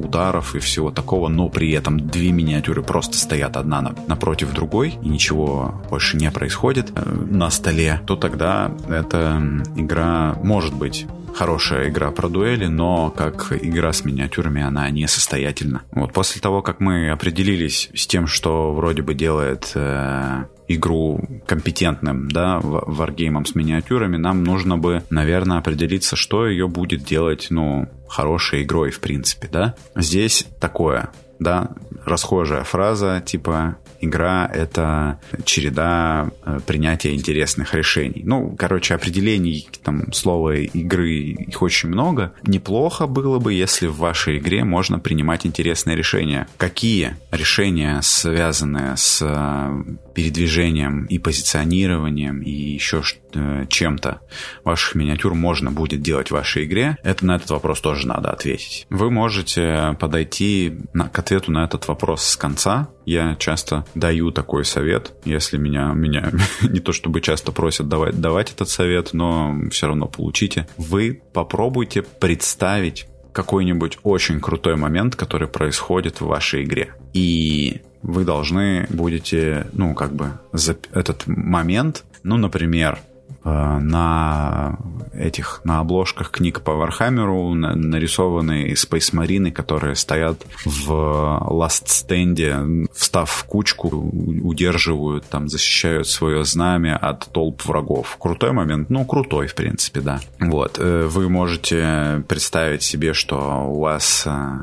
и 0.53 0.59
всего 0.59 0.91
такого, 0.91 1.29
но 1.29 1.49
при 1.49 1.71
этом 1.71 1.99
две 1.99 2.31
миниатюры 2.31 2.83
просто 2.83 3.17
стоят 3.17 3.57
одна 3.57 3.81
на, 3.81 3.95
напротив 4.07 4.53
другой, 4.53 4.97
и 5.01 5.09
ничего 5.09 5.81
больше 5.89 6.17
не 6.17 6.29
происходит 6.31 6.91
э, 6.95 7.09
на 7.09 7.49
столе, 7.49 8.01
то 8.05 8.15
тогда 8.15 8.71
эта 8.89 9.41
игра 9.75 10.35
может 10.43 10.73
быть 10.73 11.05
хорошая 11.35 11.89
игра 11.89 12.11
про 12.11 12.29
дуэли, 12.29 12.65
но 12.65 13.11
как 13.11 13.53
игра 13.61 13.93
с 13.93 14.03
миниатюрами 14.03 14.61
она 14.61 14.89
несостоятельна. 14.89 15.83
Вот 15.91 16.11
после 16.11 16.41
того, 16.41 16.61
как 16.61 16.79
мы 16.79 17.11
определились 17.11 17.89
с 17.93 18.07
тем, 18.07 18.27
что 18.27 18.73
вроде 18.73 19.03
бы 19.03 19.13
делает 19.13 19.71
э, 19.75 20.45
игру 20.67 21.21
компетентным, 21.45 22.29
да, 22.29 22.59
варгеймом 22.61 23.45
с 23.45 23.55
миниатюрами, 23.55 24.17
нам 24.17 24.43
нужно 24.43 24.77
бы, 24.77 25.03
наверное, 25.09 25.57
определиться, 25.57 26.15
что 26.15 26.47
ее 26.47 26.67
будет 26.67 27.03
делать, 27.03 27.47
ну, 27.49 27.87
хорошей 28.07 28.63
игрой, 28.63 28.91
в 28.91 28.99
принципе, 28.99 29.47
да. 29.51 29.75
Здесь 29.95 30.45
такое, 30.59 31.09
да, 31.39 31.71
расхожая 32.05 32.63
фраза, 32.63 33.21
типа 33.25 33.77
игра— 34.01 34.49
это 34.53 35.19
череда 35.45 36.29
э, 36.45 36.59
принятия 36.65 37.13
интересных 37.13 37.73
решений. 37.73 38.21
Ну, 38.25 38.55
короче, 38.57 38.95
определений 38.95 39.67
там 39.83 40.11
слова 40.13 40.55
игры 40.55 41.11
их 41.11 41.61
очень 41.61 41.89
много. 41.89 42.33
Неплохо 42.43 43.07
было 43.07 43.39
бы, 43.39 43.53
если 43.53 43.87
в 43.87 43.97
вашей 43.97 44.37
игре 44.37 44.63
можно 44.63 44.99
принимать 44.99 45.45
интересные 45.45 45.95
решения. 45.95 46.47
Какие 46.57 47.17
решения, 47.31 47.99
связанные 48.01 48.95
с 48.97 49.21
э, 49.21 49.97
передвижением 50.17 51.05
и 51.05 51.19
позиционированием 51.19 52.41
и 52.41 52.49
еще 52.49 53.03
э, 53.35 53.67
чем-то 53.69 54.21
ваших 54.63 54.95
миниатюр 54.95 55.35
можно 55.35 55.69
будет 55.69 56.01
делать 56.01 56.29
в 56.29 56.31
вашей 56.31 56.65
игре, 56.65 56.97
это 57.03 57.23
на 57.23 57.35
этот 57.35 57.51
вопрос 57.51 57.81
тоже 57.81 58.07
надо 58.07 58.31
ответить. 58.31 58.87
Вы 58.89 59.11
можете 59.11 59.95
подойти 59.99 60.73
на, 60.93 61.07
к 61.07 61.19
ответу 61.19 61.51
на 61.51 61.65
этот 61.65 61.87
вопрос 61.87 62.23
с 62.23 62.35
конца. 62.35 62.89
Я 63.05 63.35
часто 63.35 63.85
даю 63.93 64.31
такой 64.31 64.65
совет, 64.65 65.13
если 65.23 65.57
меня, 65.57 65.91
меня 65.93 66.31
не 66.63 66.79
то 66.79 66.93
чтобы 66.93 67.21
часто 67.21 67.51
просят 67.51 67.87
давать, 67.87 68.19
давать 68.19 68.51
этот 68.51 68.69
совет, 68.69 69.13
но 69.13 69.55
все 69.69 69.85
равно 69.85 70.07
получите. 70.07 70.67
Вы 70.77 71.21
попробуйте 71.31 72.01
представить 72.01 73.05
какой-нибудь 73.33 73.99
очень 74.01 74.39
крутой 74.39 74.77
момент, 74.77 75.15
который 75.15 75.47
происходит 75.47 76.21
в 76.21 76.25
вашей 76.25 76.63
игре. 76.63 76.95
И 77.13 77.81
вы 78.01 78.23
должны 78.25 78.87
будете, 78.89 79.67
ну, 79.73 79.93
как 79.93 80.13
бы, 80.13 80.31
за 80.53 80.77
этот 80.93 81.27
момент, 81.27 82.03
ну, 82.23 82.37
например, 82.37 82.99
Э, 83.47 83.79
на 83.79 84.77
этих, 85.13 85.61
на 85.63 85.79
обложках 85.79 86.31
книг 86.31 86.61
по 86.61 86.73
Вархаммеру 86.73 87.53
нарисованы 87.53 88.73
Marine, 88.73 89.51
которые 89.51 89.95
стоят 89.95 90.45
в 90.65 90.91
Last 90.91 91.85
Stand, 91.87 92.87
встав 92.93 93.31
в 93.31 93.45
кучку, 93.45 93.87
удерживают, 93.87 95.25
там, 95.29 95.47
защищают 95.47 96.07
свое 96.07 96.43
знамя 96.43 96.97
от 96.97 97.31
толп 97.31 97.65
врагов. 97.65 98.17
Крутой 98.19 98.51
момент? 98.51 98.89
Ну, 98.89 99.05
крутой, 99.05 99.47
в 99.47 99.55
принципе, 99.55 100.01
да. 100.01 100.19
Вот. 100.39 100.77
Э, 100.77 101.07
вы 101.07 101.29
можете 101.29 102.23
представить 102.27 102.83
себе, 102.83 103.13
что 103.13 103.37
у 103.65 103.79
вас, 103.79 104.23
э, 104.25 104.57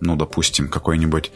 ну, 0.00 0.16
допустим, 0.16 0.68
какой-нибудь 0.68 1.32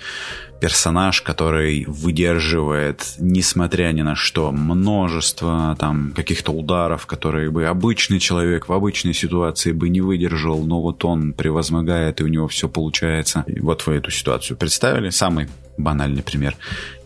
персонаж, 0.60 1.22
который 1.22 1.84
выдерживает, 1.86 3.14
несмотря 3.18 3.92
ни 3.92 4.02
на 4.02 4.14
что, 4.14 4.52
множество 4.52 5.76
там 5.78 6.12
каких-то 6.14 6.52
ударов, 6.52 7.06
которые 7.06 7.50
бы 7.50 7.66
обычный 7.66 8.18
человек 8.18 8.68
в 8.68 8.72
обычной 8.72 9.14
ситуации 9.14 9.72
бы 9.72 9.88
не 9.88 10.00
выдержал, 10.00 10.64
но 10.64 10.80
вот 10.80 11.04
он 11.04 11.32
превозмогает, 11.32 12.20
и 12.20 12.25
у 12.25 12.28
него 12.28 12.48
все 12.48 12.68
получается. 12.68 13.44
И 13.46 13.60
вот 13.60 13.86
вы 13.86 13.94
эту 13.94 14.10
ситуацию 14.10 14.56
представили, 14.56 15.10
самый 15.10 15.48
банальный 15.78 16.22
пример. 16.22 16.56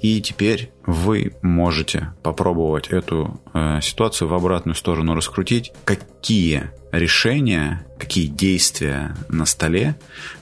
И 0.00 0.20
теперь 0.20 0.70
вы 0.86 1.32
можете 1.42 2.12
попробовать 2.22 2.88
эту 2.88 3.40
э, 3.52 3.80
ситуацию 3.82 4.28
в 4.28 4.34
обратную 4.34 4.74
сторону 4.74 5.14
раскрутить. 5.14 5.72
Какие 5.84 6.70
решения, 6.92 7.86
какие 7.98 8.26
действия 8.26 9.14
на 9.28 9.46
столе 9.46 9.96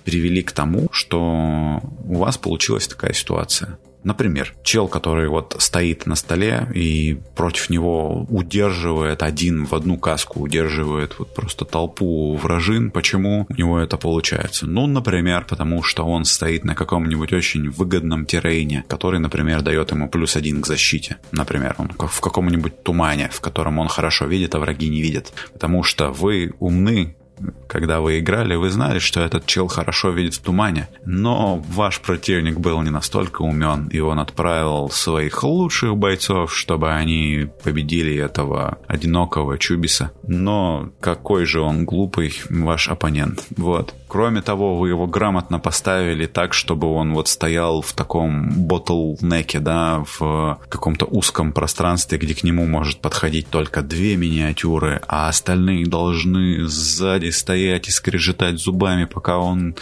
привели 0.04 0.42
к 0.42 0.52
тому, 0.52 0.88
что 0.92 1.80
у 2.04 2.16
вас 2.16 2.38
получилась 2.38 2.88
такая 2.88 3.12
ситуация. 3.12 3.78
Например, 4.04 4.54
чел, 4.62 4.88
который 4.88 5.28
вот 5.28 5.56
стоит 5.58 6.06
на 6.06 6.14
столе 6.14 6.68
и 6.74 7.18
против 7.34 7.70
него 7.70 8.26
удерживает 8.28 9.22
один 9.22 9.66
в 9.66 9.74
одну 9.74 9.98
каску, 9.98 10.40
удерживает 10.40 11.18
вот 11.18 11.34
просто 11.34 11.64
толпу 11.64 12.34
вражин. 12.36 12.90
Почему 12.90 13.46
у 13.48 13.54
него 13.54 13.78
это 13.78 13.96
получается? 13.96 14.66
Ну, 14.66 14.86
например, 14.86 15.46
потому 15.48 15.82
что 15.82 16.04
он 16.04 16.24
стоит 16.24 16.64
на 16.64 16.74
каком-нибудь 16.74 17.32
очень 17.32 17.70
выгодном 17.70 18.26
террейне, 18.26 18.84
который, 18.88 19.20
например, 19.20 19.62
дает 19.62 19.90
ему 19.90 20.08
плюс 20.08 20.36
один 20.36 20.62
к 20.62 20.66
защите. 20.66 21.18
Например, 21.32 21.74
он 21.78 21.88
в 21.88 22.20
каком-нибудь 22.20 22.82
тумане, 22.82 23.30
в 23.32 23.40
котором 23.40 23.78
он 23.78 23.88
хорошо 23.88 24.26
видит, 24.26 24.54
а 24.54 24.58
враги 24.58 24.88
не 24.88 25.02
видят. 25.02 25.32
Потому 25.52 25.82
что 25.82 26.10
вы 26.10 26.52
умны, 26.58 27.16
когда 27.66 28.00
вы 28.00 28.18
играли, 28.18 28.54
вы 28.54 28.70
знали, 28.70 28.98
что 28.98 29.20
этот 29.20 29.46
чел 29.46 29.68
хорошо 29.68 30.10
видит 30.10 30.34
в 30.34 30.40
тумане, 30.40 30.88
но 31.04 31.62
ваш 31.68 32.00
противник 32.00 32.58
был 32.58 32.80
не 32.82 32.90
настолько 32.90 33.42
умен, 33.42 33.88
и 33.88 34.00
он 34.00 34.18
отправил 34.18 34.90
своих 34.90 35.42
лучших 35.42 35.96
бойцов, 35.96 36.56
чтобы 36.56 36.92
они 36.92 37.48
победили 37.62 38.16
этого 38.16 38.78
одинокого 38.86 39.58
Чубиса. 39.58 40.10
Но 40.26 40.90
какой 41.00 41.44
же 41.44 41.60
он 41.60 41.84
глупый, 41.84 42.32
ваш 42.50 42.88
оппонент. 42.88 43.44
Вот. 43.56 43.94
Кроме 44.08 44.40
того, 44.40 44.76
вы 44.76 44.88
его 44.88 45.06
грамотно 45.06 45.58
поставили 45.58 46.26
так, 46.26 46.54
чтобы 46.54 46.90
он 46.90 47.12
вот 47.12 47.28
стоял 47.28 47.82
в 47.82 47.92
таком 47.92 48.48
ботлнеке, 48.66 49.60
да, 49.60 50.02
в 50.18 50.58
каком-то 50.68 51.04
узком 51.04 51.52
пространстве, 51.52 52.18
где 52.18 52.34
к 52.34 52.42
нему 52.42 52.66
может 52.66 53.00
подходить 53.00 53.48
только 53.50 53.82
две 53.82 54.16
миниатюры, 54.16 55.00
а 55.06 55.28
остальные 55.28 55.86
должны 55.86 56.66
сзади 56.66 57.27
стоять 57.30 57.88
и 57.88 57.90
скрежетать 57.90 58.58
зубами, 58.58 59.04
пока 59.04 59.38
он 59.38 59.76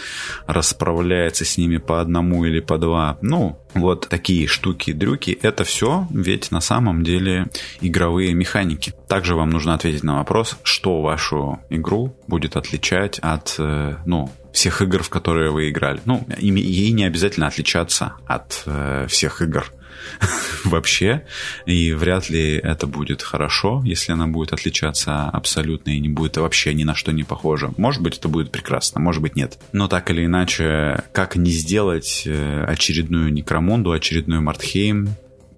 расправляется 0.45 1.45
с 1.45 1.57
ними 1.57 1.77
по 1.77 2.01
одному 2.01 2.45
или 2.45 2.59
по 2.59 2.77
два. 2.77 3.17
Ну, 3.21 3.59
вот 3.73 4.07
такие 4.09 4.47
штуки-дрюки, 4.47 5.37
это 5.41 5.63
все 5.63 6.07
ведь 6.11 6.51
на 6.51 6.61
самом 6.61 7.03
деле 7.03 7.47
игровые 7.81 8.33
механики. 8.33 8.93
Также 9.07 9.35
вам 9.35 9.49
нужно 9.49 9.73
ответить 9.73 10.03
на 10.03 10.17
вопрос, 10.17 10.57
что 10.63 11.01
вашу 11.01 11.59
игру 11.69 12.15
будет 12.27 12.55
отличать 12.55 13.19
от, 13.19 13.55
э, 13.59 13.97
ну, 14.05 14.31
всех 14.51 14.81
игр, 14.81 15.03
в 15.03 15.09
которые 15.09 15.51
вы 15.51 15.69
играли. 15.69 16.01
Ну, 16.05 16.25
ей 16.39 16.91
не 16.91 17.03
обязательно 17.03 17.47
отличаться 17.47 18.13
от 18.25 18.63
э, 18.65 19.05
всех 19.07 19.41
игр 19.41 19.71
вообще, 20.65 21.23
и 21.65 21.93
вряд 21.93 22.29
ли 22.29 22.55
это 22.55 22.87
будет 22.87 23.21
хорошо, 23.21 23.81
если 23.85 24.11
она 24.11 24.27
будет 24.27 24.53
отличаться 24.53 25.29
абсолютно 25.29 25.91
и 25.91 25.99
не 25.99 26.09
будет 26.09 26.37
вообще 26.37 26.73
ни 26.73 26.83
на 26.83 26.95
что 26.95 27.11
не 27.11 27.23
похожа. 27.23 27.73
Может 27.77 28.01
быть, 28.01 28.17
это 28.17 28.27
будет 28.27 28.51
прекрасно, 28.51 29.01
может 29.01 29.21
быть, 29.21 29.35
нет. 29.35 29.59
Но 29.71 29.87
так 29.87 30.09
или 30.09 30.25
иначе, 30.25 31.03
как 31.13 31.35
не 31.35 31.51
сделать 31.51 32.23
э, 32.25 32.63
очередную 32.65 33.31
Некромунду, 33.31 33.91
очередную 33.91 34.41
Мартхейм, 34.41 35.09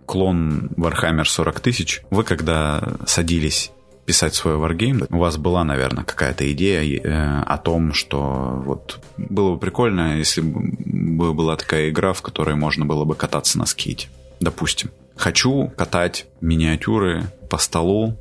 клон 0.05 0.71
Warhammer 0.75 1.25
40 1.25 1.59
тысяч, 1.59 2.01
вы 2.09 2.23
когда 2.23 2.81
садились 3.05 3.71
писать 4.05 4.33
свой 4.33 4.55
Wargame, 4.55 5.05
у 5.11 5.19
вас 5.19 5.37
была, 5.37 5.63
наверное, 5.63 6.03
какая-то 6.03 6.51
идея 6.51 6.81
э, 6.81 7.43
о 7.43 7.57
том, 7.59 7.93
что 7.93 8.59
вот 8.65 8.99
было 9.17 9.53
бы 9.53 9.59
прикольно, 9.59 10.17
если 10.17 10.41
бы 10.41 11.33
была 11.35 11.55
такая 11.57 11.89
игра, 11.89 12.13
в 12.13 12.23
которой 12.23 12.55
можно 12.55 12.87
было 12.87 13.05
бы 13.05 13.13
кататься 13.13 13.59
на 13.59 13.67
скейте 13.67 14.07
допустим. 14.39 14.91
Хочу 15.15 15.69
катать 15.75 16.27
миниатюры 16.39 17.25
по 17.49 17.57
столу, 17.57 18.17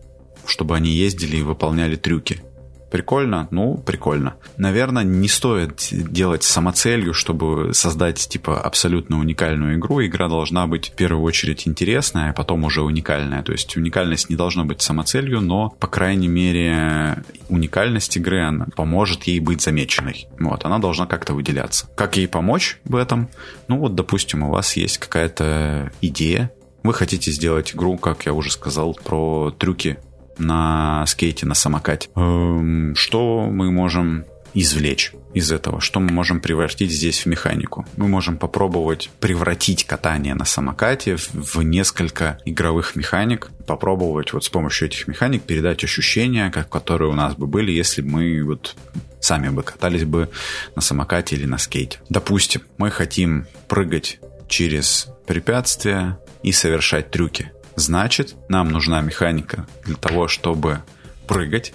чтобы 0.46 0.76
они 0.76 0.90
ездили 0.90 1.36
и 1.36 1.42
выполняли 1.42 1.96
трюки. 1.96 2.42
Прикольно? 2.90 3.48
Ну, 3.50 3.76
прикольно. 3.76 4.34
Наверное, 4.56 5.04
не 5.04 5.28
стоит 5.28 5.88
делать 5.90 6.42
самоцелью, 6.42 7.12
чтобы 7.12 7.74
создать, 7.74 8.28
типа, 8.28 8.60
абсолютно 8.60 9.18
уникальную 9.18 9.76
игру. 9.78 10.04
Игра 10.04 10.28
должна 10.28 10.66
быть 10.66 10.90
в 10.90 10.92
первую 10.92 11.22
очередь 11.22 11.66
интересная, 11.68 12.30
а 12.30 12.32
потом 12.32 12.64
уже 12.64 12.82
уникальная. 12.82 13.42
То 13.42 13.52
есть 13.52 13.76
уникальность 13.76 14.30
не 14.30 14.36
должна 14.36 14.64
быть 14.64 14.80
самоцелью, 14.82 15.40
но, 15.40 15.70
по 15.70 15.86
крайней 15.86 16.28
мере, 16.28 17.22
уникальность 17.48 18.16
игры 18.16 18.42
она 18.42 18.66
поможет 18.74 19.24
ей 19.24 19.40
быть 19.40 19.60
замеченной. 19.60 20.26
Вот, 20.38 20.64
она 20.64 20.78
должна 20.78 21.06
как-то 21.06 21.34
выделяться. 21.34 21.88
Как 21.94 22.16
ей 22.16 22.28
помочь 22.28 22.78
в 22.84 22.96
этом? 22.96 23.28
Ну, 23.68 23.78
вот, 23.78 23.94
допустим, 23.94 24.42
у 24.42 24.50
вас 24.50 24.76
есть 24.76 24.98
какая-то 24.98 25.92
идея, 26.00 26.50
вы 26.82 26.94
хотите 26.94 27.30
сделать 27.32 27.74
игру, 27.74 27.98
как 27.98 28.24
я 28.26 28.32
уже 28.32 28.50
сказал, 28.50 28.94
про 28.94 29.50
трюки 29.50 29.98
на 30.38 31.04
скейте, 31.06 31.46
на 31.46 31.54
самокате. 31.54 32.08
Эм, 32.16 32.94
что 32.96 33.48
мы 33.50 33.70
можем 33.70 34.24
извлечь 34.54 35.12
из 35.34 35.52
этого? 35.52 35.80
Что 35.80 36.00
мы 36.00 36.10
можем 36.12 36.40
превратить 36.40 36.90
здесь 36.90 37.24
в 37.24 37.26
механику? 37.26 37.86
Мы 37.96 38.08
можем 38.08 38.36
попробовать 38.38 39.10
превратить 39.20 39.84
катание 39.84 40.34
на 40.34 40.44
самокате 40.44 41.16
в 41.16 41.62
несколько 41.62 42.38
игровых 42.44 42.96
механик, 42.96 43.50
попробовать 43.66 44.32
вот 44.32 44.44
с 44.44 44.48
помощью 44.48 44.88
этих 44.88 45.06
механик 45.06 45.42
передать 45.42 45.84
ощущения, 45.84 46.50
как, 46.50 46.68
которые 46.68 47.10
у 47.10 47.14
нас 47.14 47.34
бы 47.34 47.46
были, 47.46 47.70
если 47.70 48.02
бы 48.02 48.10
мы 48.10 48.44
вот 48.44 48.74
сами 49.20 49.48
бы 49.48 49.62
катались 49.62 50.04
бы 50.04 50.30
на 50.74 50.82
самокате 50.82 51.36
или 51.36 51.44
на 51.44 51.58
скейте. 51.58 51.98
Допустим, 52.08 52.62
мы 52.78 52.90
хотим 52.90 53.46
прыгать 53.68 54.20
через 54.48 55.08
препятствия 55.26 56.18
и 56.42 56.52
совершать 56.52 57.10
трюки. 57.10 57.52
Значит, 57.78 58.34
нам 58.48 58.70
нужна 58.70 59.00
механика 59.00 59.66
для 59.84 59.94
того, 59.94 60.26
чтобы 60.26 60.82
прыгать. 61.28 61.72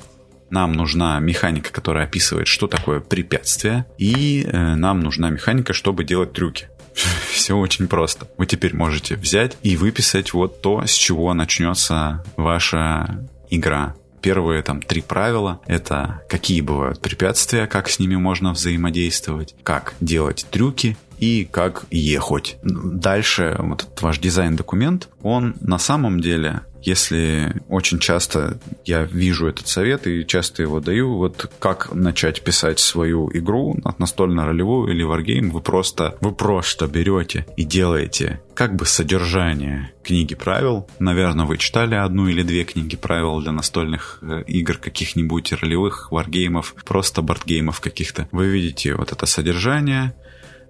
Нам 0.49 0.73
нужна 0.73 1.19
механика, 1.19 1.71
которая 1.71 2.05
описывает, 2.05 2.47
что 2.47 2.67
такое 2.67 2.99
препятствие. 2.99 3.85
И 3.97 4.43
э, 4.45 4.75
нам 4.75 4.99
нужна 4.99 5.29
механика, 5.29 5.73
чтобы 5.73 6.03
делать 6.03 6.33
трюки. 6.33 6.67
Все 7.31 7.55
очень 7.55 7.87
просто. 7.87 8.27
Вы 8.37 8.45
теперь 8.45 8.75
можете 8.75 9.15
взять 9.15 9.57
и 9.63 9.77
выписать 9.77 10.33
вот 10.33 10.61
то, 10.61 10.85
с 10.85 10.91
чего 10.91 11.33
начнется 11.33 12.23
ваша 12.35 13.25
игра 13.49 13.95
первые 14.21 14.63
там 14.63 14.81
три 14.81 15.01
правила— 15.01 15.59
это 15.67 16.21
какие 16.29 16.61
бывают 16.61 17.01
препятствия, 17.01 17.67
как 17.67 17.89
с 17.89 17.99
ними 17.99 18.15
можно 18.15 18.53
взаимодействовать, 18.53 19.53
как 19.63 19.95
делать 19.99 20.47
трюки 20.49 20.97
и 21.23 21.45
как 21.45 21.85
ехать. 21.89 22.57
Дальше 22.63 23.55
вот 23.59 23.83
этот 23.83 24.01
ваш 24.01 24.19
дизайн-документ, 24.19 25.07
он 25.21 25.55
на 25.61 25.79
самом 25.79 26.19
деле 26.19 26.61
если 26.85 27.61
очень 27.69 27.97
часто 27.97 28.59
я 28.83 29.03
вижу 29.03 29.47
этот 29.47 29.69
совет 29.69 30.05
и 30.05 30.27
часто 30.27 30.63
его 30.63 30.81
даю, 30.81 31.15
вот 31.15 31.49
как 31.59 31.93
начать 31.93 32.41
писать 32.41 32.79
свою 32.79 33.31
игру, 33.33 33.77
настольно-ролевую 33.97 34.91
или 34.91 35.01
варгейм, 35.03 35.49
вы 35.49 35.61
просто, 35.61 36.17
вы 36.19 36.33
просто 36.33 36.87
берете 36.87 37.45
и 37.55 37.63
делаете 37.63 38.41
как 38.53 38.75
бы 38.75 38.85
содержание 38.85 39.93
книги 40.03 40.35
правил. 40.35 40.85
Наверное, 40.99 41.45
вы 41.45 41.57
читали 41.57 41.95
одну 41.95 42.27
или 42.27 42.43
две 42.43 42.65
книги 42.65 42.97
правил 42.97 43.39
для 43.39 43.53
настольных 43.53 44.19
э, 44.21 44.43
игр 44.47 44.77
каких-нибудь 44.77 45.53
ролевых, 45.53 46.11
варгеймов, 46.11 46.75
просто 46.85 47.21
бордгеймов 47.21 47.79
каких-то. 47.79 48.27
Вы 48.33 48.47
видите 48.47 48.95
вот 48.95 49.13
это 49.13 49.25
содержание, 49.25 50.13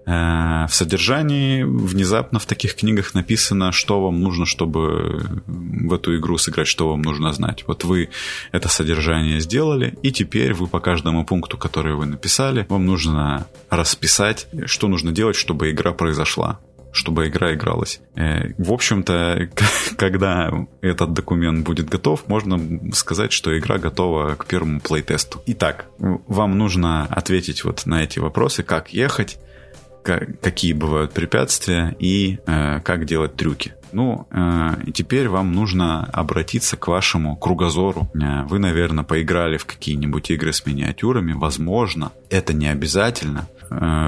в 0.06 0.68
содержании 0.70 1.62
внезапно 1.62 2.38
в 2.38 2.46
таких 2.46 2.76
книгах 2.76 3.14
написано, 3.14 3.72
что 3.72 4.02
вам 4.02 4.20
нужно, 4.20 4.44
чтобы 4.44 5.42
в 5.46 5.92
эту 5.92 6.16
игру 6.16 6.36
сыграть, 6.38 6.68
что 6.68 6.88
вам 6.90 7.02
нужно 7.02 7.32
знать. 7.32 7.64
Вот 7.66 7.84
вы 7.84 8.10
это 8.52 8.68
содержание 8.68 9.40
сделали, 9.40 9.96
и 10.02 10.12
теперь 10.12 10.52
вы 10.52 10.66
по 10.66 10.80
каждому 10.80 11.24
пункту, 11.24 11.56
который 11.56 11.94
вы 11.94 12.06
написали, 12.06 12.66
вам 12.68 12.86
нужно 12.86 13.46
расписать, 13.70 14.46
что 14.66 14.88
нужно 14.88 15.12
делать, 15.12 15.36
чтобы 15.36 15.70
игра 15.70 15.92
произошла 15.92 16.60
чтобы 16.94 17.26
игра 17.26 17.52
игралась. 17.54 18.00
Э, 18.14 18.52
в 18.56 18.72
общем-то, 18.72 19.50
когда 19.96 20.50
этот 20.80 21.12
документ 21.12 21.66
будет 21.66 21.88
готов, 21.88 22.28
можно 22.28 22.92
сказать, 22.92 23.32
что 23.32 23.58
игра 23.58 23.78
готова 23.78 24.36
к 24.36 24.46
первому 24.46 24.80
плейтесту. 24.80 25.42
Итак, 25.46 25.86
вам 25.98 26.56
нужно 26.56 27.06
ответить 27.06 27.64
вот 27.64 27.84
на 27.86 28.04
эти 28.04 28.20
вопросы, 28.20 28.62
как 28.62 28.90
ехать, 28.90 29.38
какие 30.04 30.72
бывают 30.74 31.12
препятствия 31.12 31.96
и 31.98 32.38
э, 32.46 32.80
как 32.80 33.06
делать 33.06 33.36
трюки. 33.36 33.74
Ну, 33.92 34.26
э, 34.30 34.90
теперь 34.92 35.28
вам 35.28 35.52
нужно 35.52 36.04
обратиться 36.12 36.76
к 36.76 36.88
вашему 36.88 37.36
кругозору. 37.36 38.10
Э, 38.14 38.44
вы, 38.44 38.58
наверное, 38.58 39.04
поиграли 39.04 39.56
в 39.56 39.64
какие-нибудь 39.64 40.30
игры 40.30 40.52
с 40.52 40.66
миниатюрами. 40.66 41.32
Возможно, 41.32 42.12
это 42.30 42.52
не 42.52 42.68
обязательно 42.68 43.48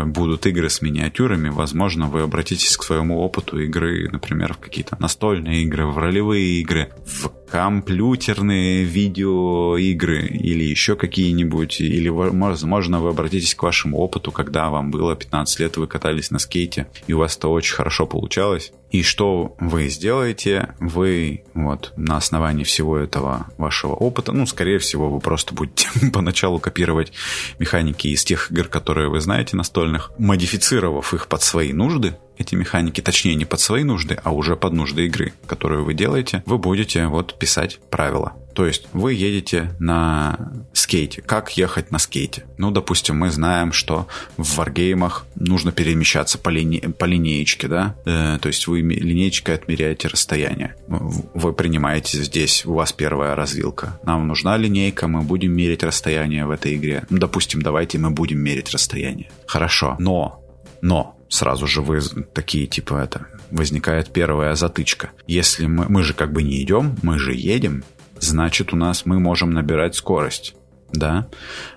будут 0.06 0.46
игры 0.46 0.68
с 0.68 0.80
миниатюрами. 0.82 1.48
Возможно, 1.48 2.06
вы 2.06 2.20
обратитесь 2.20 2.76
к 2.76 2.84
своему 2.84 3.20
опыту 3.20 3.58
игры, 3.58 4.08
например, 4.12 4.52
в 4.52 4.58
какие-то 4.58 4.96
настольные 5.00 5.62
игры, 5.62 5.86
в 5.86 5.98
ролевые 5.98 6.60
игры, 6.60 6.92
в 7.04 7.30
компьютерные 7.50 8.84
видеоигры 8.84 10.26
или 10.26 10.64
еще 10.64 10.96
какие-нибудь, 10.96 11.80
или, 11.80 12.08
возможно, 12.08 13.00
вы 13.00 13.10
обратитесь 13.10 13.54
к 13.54 13.62
вашему 13.62 13.98
опыту, 13.98 14.32
когда 14.32 14.70
вам 14.70 14.90
было 14.90 15.14
15 15.14 15.60
лет, 15.60 15.76
вы 15.76 15.86
катались 15.86 16.30
на 16.30 16.38
скейте, 16.38 16.86
и 17.06 17.12
у 17.12 17.18
вас 17.18 17.36
это 17.36 17.48
очень 17.48 17.74
хорошо 17.74 18.06
получалось. 18.06 18.72
И 18.90 19.02
что 19.02 19.56
вы 19.58 19.88
сделаете? 19.88 20.74
Вы 20.78 21.44
вот 21.54 21.92
на 21.96 22.16
основании 22.16 22.64
всего 22.64 22.96
этого 22.96 23.48
вашего 23.58 23.92
опыта, 23.92 24.32
ну, 24.32 24.46
скорее 24.46 24.78
всего, 24.78 25.10
вы 25.10 25.20
просто 25.20 25.54
будете 25.54 25.88
поначалу 26.12 26.58
копировать 26.58 27.12
механики 27.58 28.08
из 28.08 28.24
тех 28.24 28.50
игр, 28.50 28.68
которые 28.68 29.08
вы 29.08 29.20
знаете 29.20 29.56
настольных, 29.56 30.12
модифицировав 30.18 31.12
их 31.14 31.26
под 31.28 31.42
свои 31.42 31.72
нужды, 31.72 32.16
эти 32.38 32.54
механики, 32.54 33.00
точнее 33.00 33.34
не 33.34 33.44
под 33.44 33.60
свои 33.60 33.82
нужды, 33.82 34.18
а 34.22 34.32
уже 34.32 34.56
под 34.56 34.72
нужды 34.74 35.06
игры, 35.06 35.32
которую 35.46 35.84
вы 35.84 35.94
делаете, 35.94 36.42
вы 36.46 36.58
будете 36.58 37.06
вот 37.06 37.38
писать 37.38 37.80
правила. 37.90 38.34
То 38.54 38.66
есть 38.66 38.88
вы 38.92 39.14
едете 39.14 39.74
на 39.78 40.52
скейте. 40.86 41.20
Как 41.20 41.56
ехать 41.56 41.90
на 41.90 41.98
скейте? 41.98 42.44
Ну, 42.58 42.70
допустим, 42.70 43.18
мы 43.18 43.30
знаем, 43.30 43.72
что 43.72 44.06
в 44.36 44.56
варгеймах 44.56 45.26
нужно 45.34 45.72
перемещаться 45.72 46.38
по, 46.38 46.48
лини... 46.48 46.78
по 46.78 47.06
линеечке, 47.06 47.66
да? 47.66 47.96
Э, 48.04 48.38
то 48.40 48.46
есть 48.46 48.68
вы 48.68 48.82
линеечкой 48.82 49.56
отмеряете 49.56 50.06
расстояние. 50.06 50.76
Вы 50.86 51.52
принимаете 51.52 52.22
здесь, 52.22 52.64
у 52.64 52.74
вас 52.74 52.92
первая 52.92 53.34
развилка. 53.34 53.98
Нам 54.04 54.28
нужна 54.28 54.56
линейка, 54.56 55.08
мы 55.08 55.22
будем 55.22 55.52
мерить 55.52 55.82
расстояние 55.82 56.46
в 56.46 56.52
этой 56.52 56.76
игре. 56.76 57.04
Ну, 57.10 57.18
допустим, 57.18 57.62
давайте 57.62 57.98
мы 57.98 58.10
будем 58.10 58.38
мерить 58.38 58.70
расстояние. 58.70 59.30
Хорошо, 59.46 59.96
но, 59.98 60.40
но 60.82 61.16
сразу 61.28 61.66
же 61.66 61.82
вы 61.82 62.00
такие, 62.32 62.68
типа, 62.68 62.94
это, 63.02 63.26
возникает 63.50 64.12
первая 64.12 64.54
затычка. 64.54 65.10
Если 65.26 65.66
мы, 65.66 65.86
мы 65.88 66.04
же 66.04 66.14
как 66.14 66.32
бы 66.32 66.44
не 66.44 66.62
идем, 66.62 66.96
мы 67.02 67.18
же 67.18 67.34
едем, 67.34 67.82
значит, 68.20 68.72
у 68.72 68.76
нас 68.76 69.04
мы 69.04 69.18
можем 69.18 69.50
набирать 69.50 69.96
скорость, 69.96 70.54
да. 70.92 71.26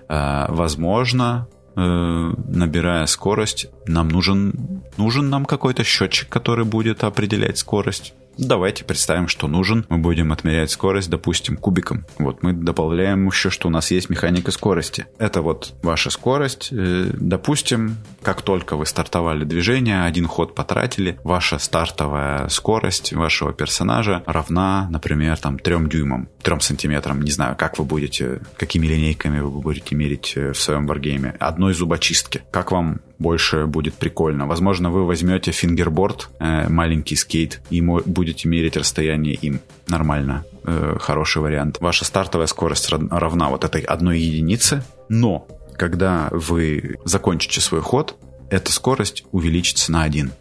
А, 0.08 0.46
возможно, 0.50 1.48
э, 1.76 1.80
набирая 1.80 3.06
скорость, 3.06 3.68
нам 3.86 4.08
нужен, 4.08 4.82
нужен 4.96 5.30
нам 5.30 5.44
какой-то 5.44 5.84
счетчик, 5.84 6.28
который 6.28 6.64
будет 6.64 7.04
определять 7.04 7.58
скорость. 7.58 8.14
Давайте 8.40 8.84
представим, 8.84 9.28
что 9.28 9.48
нужен. 9.48 9.84
Мы 9.90 9.98
будем 9.98 10.32
отмерять 10.32 10.70
скорость, 10.70 11.10
допустим, 11.10 11.58
кубиком. 11.58 12.06
Вот 12.18 12.42
мы 12.42 12.54
добавляем 12.54 13.26
еще, 13.26 13.50
что 13.50 13.68
у 13.68 13.70
нас 13.70 13.90
есть 13.90 14.08
механика 14.08 14.50
скорости. 14.50 15.04
Это 15.18 15.42
вот 15.42 15.74
ваша 15.82 16.08
скорость. 16.08 16.70
Э, 16.72 17.10
допустим, 17.12 17.98
как 18.22 18.40
только 18.40 18.76
вы 18.76 18.86
стартовали 18.86 19.44
движение, 19.44 20.04
один 20.04 20.26
ход 20.26 20.54
потратили, 20.54 21.18
ваша 21.22 21.58
стартовая 21.58 22.48
скорость 22.48 23.12
вашего 23.12 23.52
персонажа 23.52 24.22
равна, 24.24 24.88
например, 24.90 25.36
там, 25.36 25.58
3 25.58 25.88
дюймам, 25.90 26.30
3 26.42 26.60
сантиметрам. 26.60 27.20
Не 27.20 27.32
знаю, 27.32 27.56
как 27.58 27.78
вы 27.78 27.84
будете, 27.84 28.40
какими 28.56 28.86
линейками 28.86 29.40
вы 29.40 29.60
будете 29.60 29.94
мерить 29.94 30.32
э, 30.36 30.52
в 30.52 30.58
своем 30.58 30.86
варгейме. 30.86 31.36
Одной 31.40 31.74
зубочистки. 31.74 32.40
Как 32.50 32.72
вам 32.72 33.02
больше 33.20 33.66
будет 33.66 33.94
прикольно. 33.94 34.46
Возможно, 34.46 34.90
вы 34.90 35.06
возьмете 35.06 35.52
фингерборд, 35.52 36.30
э, 36.40 36.68
маленький 36.68 37.14
скейт, 37.14 37.60
и 37.70 37.80
будете 37.80 38.48
мерить 38.48 38.76
расстояние 38.76 39.34
им. 39.34 39.60
Нормально. 39.86 40.44
Э, 40.64 40.96
хороший 40.98 41.42
вариант. 41.42 41.76
Ваша 41.80 42.04
стартовая 42.04 42.48
скорость 42.48 42.90
равна 42.90 43.50
вот 43.50 43.64
этой 43.64 43.82
одной 43.82 44.18
единице, 44.18 44.82
но 45.08 45.46
когда 45.76 46.28
вы 46.32 46.96
закончите 47.04 47.60
свой 47.60 47.82
ход, 47.82 48.16
эта 48.50 48.72
скорость 48.72 49.24
увеличится 49.32 49.92
на 49.92 50.02
один. 50.02 50.32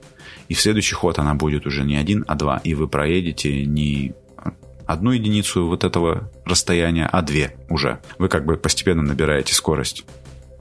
И 0.47 0.53
в 0.53 0.61
следующий 0.61 0.95
ход 0.95 1.19
она 1.19 1.35
будет 1.35 1.67
уже 1.67 1.83
не 1.83 1.95
один, 1.95 2.25
а 2.27 2.35
два. 2.35 2.59
И 2.63 2.73
вы 2.73 2.87
проедете 2.87 3.65
не 3.65 4.13
одну 4.87 5.11
единицу 5.11 5.67
вот 5.67 5.83
этого 5.83 6.31
расстояния, 6.45 7.07
а 7.11 7.21
две 7.21 7.55
уже. 7.69 7.99
Вы 8.17 8.27
как 8.29 8.45
бы 8.45 8.57
постепенно 8.57 9.03
набираете 9.03 9.53
скорость. 9.53 10.03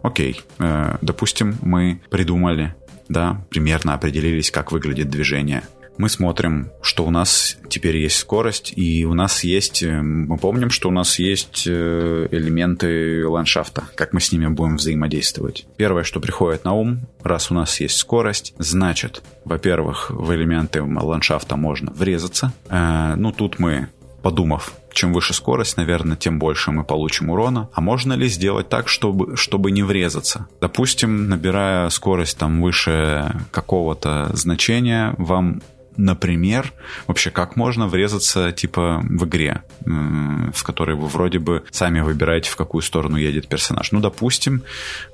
Окей, 0.02 0.40
э, 0.58 0.96
допустим, 1.00 1.56
мы 1.62 2.00
придумали, 2.10 2.74
да, 3.08 3.44
примерно 3.50 3.94
определились, 3.94 4.50
как 4.50 4.72
выглядит 4.72 5.10
движение. 5.10 5.62
Мы 5.98 6.08
смотрим, 6.08 6.70
что 6.80 7.04
у 7.04 7.10
нас 7.10 7.56
теперь 7.68 7.96
есть 7.96 8.18
скорость, 8.18 8.72
и 8.76 9.04
у 9.04 9.14
нас 9.14 9.42
есть, 9.42 9.82
э, 9.82 10.00
мы 10.00 10.38
помним, 10.38 10.70
что 10.70 10.90
у 10.90 10.92
нас 10.92 11.18
есть 11.18 11.64
э, 11.66 12.28
элементы 12.30 13.26
ландшафта, 13.26 13.82
как 13.96 14.12
мы 14.12 14.20
с 14.20 14.30
ними 14.30 14.46
будем 14.46 14.76
взаимодействовать. 14.76 15.66
Первое, 15.76 16.04
что 16.04 16.20
приходит 16.20 16.64
на 16.64 16.74
ум, 16.74 17.00
раз 17.24 17.50
у 17.50 17.54
нас 17.54 17.80
есть 17.80 17.96
скорость, 17.96 18.54
значит, 18.58 19.24
во-первых, 19.44 20.10
в 20.10 20.32
элементы 20.32 20.82
ландшафта 20.82 21.56
можно 21.56 21.92
врезаться. 21.92 22.52
Э, 22.68 23.14
ну, 23.16 23.32
тут 23.32 23.58
мы 23.58 23.88
подумав, 24.22 24.74
чем 24.98 25.12
выше 25.12 25.32
скорость, 25.32 25.76
наверное, 25.76 26.16
тем 26.16 26.40
больше 26.40 26.72
мы 26.72 26.82
получим 26.82 27.30
урона. 27.30 27.68
А 27.72 27.80
можно 27.80 28.14
ли 28.14 28.26
сделать 28.26 28.68
так, 28.68 28.88
чтобы, 28.88 29.36
чтобы 29.36 29.70
не 29.70 29.84
врезаться? 29.84 30.48
Допустим, 30.60 31.28
набирая 31.28 31.88
скорость 31.90 32.36
там 32.36 32.60
выше 32.60 33.32
какого-то 33.52 34.30
значения, 34.34 35.14
вам 35.16 35.62
например, 35.96 36.72
вообще 37.08 37.30
как 37.30 37.56
можно 37.56 37.88
врезаться 37.88 38.52
типа 38.52 39.02
в 39.02 39.24
игре, 39.24 39.62
в 39.84 40.62
которой 40.62 40.96
вы 40.96 41.08
вроде 41.08 41.40
бы 41.40 41.64
сами 41.72 42.00
выбираете, 42.00 42.50
в 42.50 42.56
какую 42.56 42.82
сторону 42.82 43.16
едет 43.16 43.48
персонаж. 43.48 43.90
Ну, 43.90 44.00
допустим, 44.00 44.62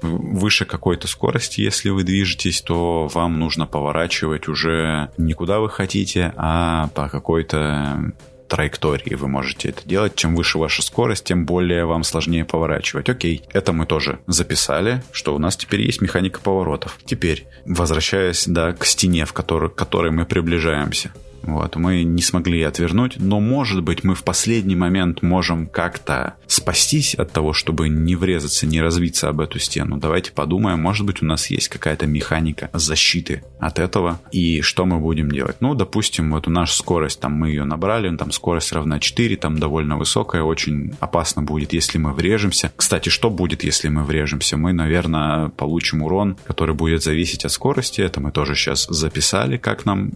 выше 0.02 0.66
какой-то 0.66 1.08
скорости, 1.08 1.62
если 1.62 1.88
вы 1.88 2.04
движетесь, 2.04 2.60
то 2.60 3.08
вам 3.14 3.38
нужно 3.38 3.66
поворачивать 3.66 4.46
уже 4.46 5.10
не 5.16 5.32
куда 5.32 5.58
вы 5.58 5.70
хотите, 5.70 6.34
а 6.36 6.88
по 6.88 7.08
какой-то 7.08 8.12
траектории 8.54 9.14
вы 9.14 9.26
можете 9.26 9.70
это 9.70 9.82
делать. 9.84 10.14
Чем 10.14 10.36
выше 10.36 10.58
ваша 10.58 10.82
скорость, 10.82 11.24
тем 11.24 11.44
более 11.44 11.86
вам 11.86 12.04
сложнее 12.04 12.44
поворачивать. 12.44 13.08
Окей, 13.08 13.42
это 13.52 13.72
мы 13.72 13.84
тоже 13.84 14.20
записали, 14.28 15.02
что 15.10 15.34
у 15.34 15.38
нас 15.38 15.56
теперь 15.56 15.82
есть 15.82 16.00
механика 16.00 16.40
поворотов. 16.40 16.98
Теперь, 17.04 17.46
возвращаясь 17.66 18.46
да, 18.46 18.72
к 18.72 18.84
стене, 18.84 19.24
в 19.24 19.32
которой, 19.32 19.70
к 19.70 19.74
которой 19.74 20.12
мы 20.12 20.24
приближаемся. 20.24 21.12
Вот, 21.46 21.76
мы 21.76 22.02
не 22.02 22.22
смогли 22.22 22.62
отвернуть, 22.62 23.16
но, 23.18 23.40
может 23.40 23.82
быть, 23.82 24.02
мы 24.02 24.14
в 24.14 24.24
последний 24.24 24.76
момент 24.76 25.22
можем 25.22 25.66
как-то 25.66 26.34
спастись 26.46 27.14
от 27.14 27.32
того, 27.32 27.52
чтобы 27.52 27.88
не 27.88 28.16
врезаться, 28.16 28.66
не 28.66 28.80
развиться 28.80 29.28
об 29.28 29.40
эту 29.40 29.58
стену. 29.58 29.98
Давайте 29.98 30.32
подумаем, 30.32 30.80
может 30.80 31.04
быть, 31.06 31.22
у 31.22 31.26
нас 31.26 31.48
есть 31.48 31.68
какая-то 31.68 32.06
механика 32.06 32.70
защиты 32.72 33.44
от 33.60 33.78
этого, 33.78 34.20
и 34.32 34.62
что 34.62 34.86
мы 34.86 34.98
будем 34.98 35.30
делать? 35.30 35.56
Ну, 35.60 35.74
допустим, 35.74 36.32
вот 36.32 36.48
у 36.48 36.50
нас 36.50 36.74
скорость, 36.74 37.20
там 37.20 37.32
мы 37.32 37.48
ее 37.48 37.64
набрали, 37.64 38.14
там 38.16 38.32
скорость 38.32 38.72
равна 38.72 38.98
4, 38.98 39.36
там 39.36 39.58
довольно 39.58 39.96
высокая, 39.98 40.42
очень 40.42 40.94
опасно 41.00 41.42
будет, 41.42 41.72
если 41.72 41.98
мы 41.98 42.12
врежемся. 42.12 42.72
Кстати, 42.76 43.08
что 43.08 43.30
будет, 43.30 43.64
если 43.64 43.88
мы 43.88 44.04
врежемся? 44.04 44.56
Мы, 44.56 44.72
наверное, 44.72 45.48
получим 45.48 46.02
урон, 46.02 46.36
который 46.46 46.74
будет 46.74 47.02
зависеть 47.02 47.44
от 47.44 47.52
скорости, 47.52 48.00
это 48.00 48.20
мы 48.20 48.32
тоже 48.32 48.54
сейчас 48.54 48.86
записали, 48.88 49.56
как 49.56 49.84
нам 49.84 50.12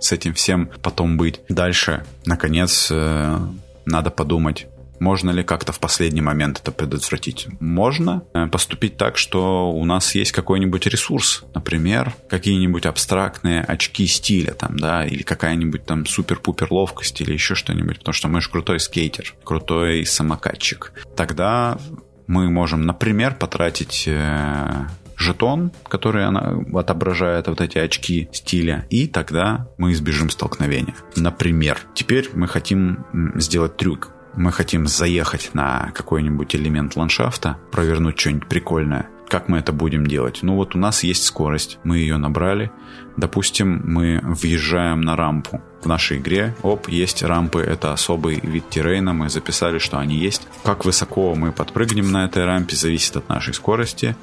с 0.00 0.12
этим 0.12 0.34
всем 0.34 0.70
потом 0.82 1.16
быть. 1.16 1.40
Дальше, 1.48 2.04
наконец, 2.24 2.88
э, 2.90 3.38
надо 3.84 4.10
подумать, 4.10 4.66
можно 5.00 5.30
ли 5.30 5.42
как-то 5.42 5.72
в 5.72 5.80
последний 5.80 6.20
момент 6.20 6.60
это 6.60 6.72
предотвратить? 6.72 7.48
Можно 7.58 8.22
э, 8.34 8.46
поступить 8.48 8.98
так, 8.98 9.16
что 9.16 9.72
у 9.72 9.84
нас 9.86 10.14
есть 10.14 10.32
какой-нибудь 10.32 10.86
ресурс, 10.86 11.42
например, 11.54 12.14
какие-нибудь 12.28 12.84
абстрактные 12.84 13.62
очки 13.62 14.06
стиля 14.06 14.52
там, 14.52 14.78
да, 14.78 15.06
или 15.06 15.22
какая-нибудь 15.22 15.86
там 15.86 16.04
супер-пупер 16.04 16.68
ловкость 16.70 17.18
или 17.22 17.32
еще 17.32 17.54
что-нибудь, 17.54 18.00
потому 18.00 18.12
что 18.12 18.28
мы 18.28 18.42
же 18.42 18.50
крутой 18.50 18.78
скейтер, 18.78 19.34
крутой 19.42 20.04
самокатчик. 20.04 20.92
Тогда 21.16 21.78
мы 22.26 22.50
можем, 22.50 22.84
например, 22.84 23.34
потратить 23.34 24.04
э, 24.06 24.86
жетон, 25.20 25.70
который 25.88 26.24
она 26.24 26.58
отображает 26.74 27.46
вот 27.46 27.60
эти 27.60 27.78
очки 27.78 28.28
стиля, 28.32 28.86
и 28.90 29.06
тогда 29.06 29.68
мы 29.78 29.92
избежим 29.92 30.30
столкновения. 30.30 30.94
Например, 31.16 31.78
теперь 31.94 32.30
мы 32.34 32.48
хотим 32.48 33.04
сделать 33.36 33.76
трюк 33.76 34.12
мы 34.34 34.52
хотим 34.52 34.86
заехать 34.86 35.50
на 35.54 35.90
какой-нибудь 35.92 36.54
элемент 36.54 36.96
ландшафта, 36.96 37.58
провернуть 37.72 38.18
что-нибудь 38.18 38.48
прикольное. 38.48 39.08
Как 39.28 39.48
мы 39.48 39.58
это 39.58 39.72
будем 39.72 40.06
делать? 40.06 40.40
Ну 40.42 40.56
вот 40.56 40.74
у 40.74 40.78
нас 40.78 41.04
есть 41.04 41.24
скорость, 41.24 41.78
мы 41.84 41.98
ее 41.98 42.16
набрали. 42.16 42.70
Допустим, 43.16 43.82
мы 43.84 44.20
въезжаем 44.22 45.02
на 45.02 45.16
рампу 45.16 45.60
в 45.82 45.86
нашей 45.86 46.18
игре, 46.18 46.54
оп, 46.62 46.88
есть 46.88 47.22
рампы, 47.22 47.60
это 47.60 47.92
особый 47.92 48.40
вид 48.40 48.68
террейна, 48.68 49.12
мы 49.12 49.30
записали, 49.30 49.78
что 49.78 49.98
они 49.98 50.16
есть. 50.16 50.46
Как 50.62 50.84
высоко 50.84 51.34
мы 51.34 51.52
подпрыгнем 51.52 52.10
на 52.12 52.26
этой 52.26 52.44
рампе, 52.44 52.76
зависит 52.76 53.16
от 53.16 53.28
нашей 53.28 53.54
скорости. 53.54 54.16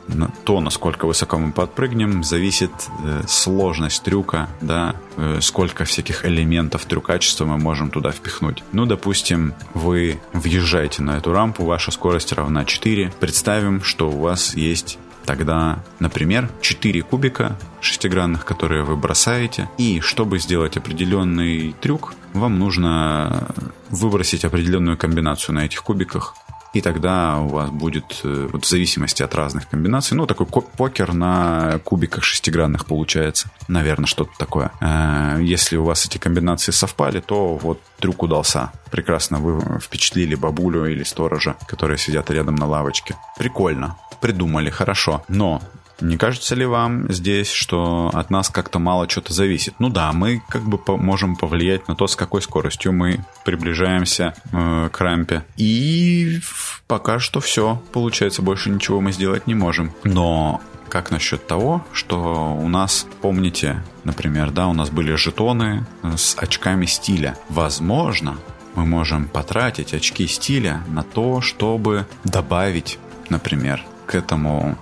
То, 0.43 0.60
насколько 0.62 1.06
высоко 1.06 1.38
мы 1.38 1.52
подпрыгнем, 1.52 2.23
зависит 2.23 2.71
э, 3.04 3.23
сложность 3.28 4.04
трюка, 4.04 4.50
да, 4.62 4.95
э, 5.17 5.39
сколько 5.41 5.86
всяких 5.86 6.26
элементов 6.26 6.86
трюкачества 6.86 7.45
мы 7.45 7.58
можем 7.58 7.89
туда 7.89 8.12
впихнуть. 8.12 8.63
Ну, 8.71 8.86
допустим, 8.86 9.54
вы 9.73 10.19
въезжаете 10.34 11.02
на 11.02 11.17
эту 11.17 11.34
рампу, 11.34 11.63
ваша 11.63 11.91
скорость 11.91 12.34
равна 12.34 12.65
4. 12.65 13.13
Представим, 13.19 13.84
что 13.84 14.10
у 14.10 14.19
вас 14.19 14.56
есть 14.56 15.00
Тогда, 15.27 15.79
например, 15.99 16.49
4 16.61 17.01
кубика 17.01 17.57
шестигранных, 17.81 18.45
которые 18.45 18.83
вы 18.83 18.95
бросаете. 18.95 19.69
И 19.77 19.99
чтобы 19.99 20.39
сделать 20.39 20.77
определенный 20.77 21.75
трюк, 21.81 22.13
вам 22.33 22.57
нужно 22.57 23.49
выбросить 23.89 24.45
определенную 24.45 24.97
комбинацию 24.97 25.53
на 25.55 25.65
этих 25.65 25.83
кубиках. 25.83 26.33
И 26.73 26.81
тогда 26.81 27.39
у 27.39 27.49
вас 27.49 27.69
будет, 27.71 28.21
э, 28.23 28.47
вот 28.51 28.63
в 28.63 28.69
зависимости 28.69 29.21
от 29.21 29.35
разных 29.35 29.67
комбинаций, 29.67 30.15
ну, 30.15 30.27
такой 30.27 30.45
покер 30.45 31.13
на 31.13 31.79
кубиках 31.83 32.23
шестигранных 32.23 32.85
получается. 32.85 33.49
Наверное, 33.67 34.05
что-то 34.05 34.31
такое. 34.37 34.71
Э, 34.79 35.39
если 35.41 35.75
у 35.75 35.83
вас 35.83 36.05
эти 36.05 36.17
комбинации 36.19 36.71
совпали, 36.71 37.19
то 37.19 37.57
вот 37.57 37.81
трюк 37.99 38.23
удался. 38.23 38.71
Прекрасно 38.91 39.39
вы 39.39 39.79
впечатлили 39.79 40.35
бабулю 40.35 40.85
или 40.85 41.03
сторожа, 41.03 41.55
которые 41.67 41.97
сидят 41.97 42.29
рядом 42.29 42.55
на 42.55 42.65
лавочке. 42.65 43.15
Прикольно 43.37 43.97
придумали, 44.19 44.69
хорошо. 44.69 45.23
Но 45.27 45.62
не 45.99 46.17
кажется 46.17 46.53
ли 46.53 46.65
вам 46.65 47.12
здесь, 47.12 47.51
что 47.51 48.12
от 48.13 48.30
нас 48.30 48.49
как-то 48.49 48.77
мало 48.80 49.10
что-то 49.10 49.34
зависит? 49.34 49.75
Ну 49.80 49.89
да, 49.89 50.12
мы 50.13 50.43
как 50.47 50.63
бы 50.63 50.77
по 50.77 50.95
можем 50.95 51.36
повлиять 51.36 51.88
на 51.88 51.95
то, 51.95 52.08
с 52.08 52.15
какой 52.15 52.41
скоростью 52.41 52.93
мы 52.93 53.25
приближаемся 53.45 54.36
э, 54.51 54.89
к 54.91 55.01
рампе. 55.01 55.43
И 55.58 56.39
пока 56.88 57.19
что 57.19 57.39
все. 57.39 57.82
Получается, 57.91 58.41
больше 58.41 58.69
ничего 58.69 59.01
мы 59.01 59.12
сделать 59.12 59.47
не 59.47 59.56
можем. 59.56 59.91
Но 60.03 60.62
как 60.88 61.12
насчет 61.12 61.47
того, 61.47 61.84
что 61.93 62.53
у 62.53 62.67
нас, 62.69 63.08
помните, 63.21 63.84
например, 64.03 64.51
да, 64.51 64.67
у 64.67 64.73
нас 64.73 64.89
были 64.89 65.15
жетоны 65.15 65.86
с 66.15 66.36
очками 66.38 66.86
стиля. 66.86 67.38
Возможно, 67.49 68.38
мы 68.75 68.86
можем 68.86 69.27
потратить 69.27 69.93
очки 69.93 70.27
стиля 70.27 70.84
на 70.88 71.03
то, 71.03 71.41
чтобы 71.41 72.06
добавить, 72.23 72.99
например, 73.30 73.84
к 74.08 74.15
этому 74.15 74.78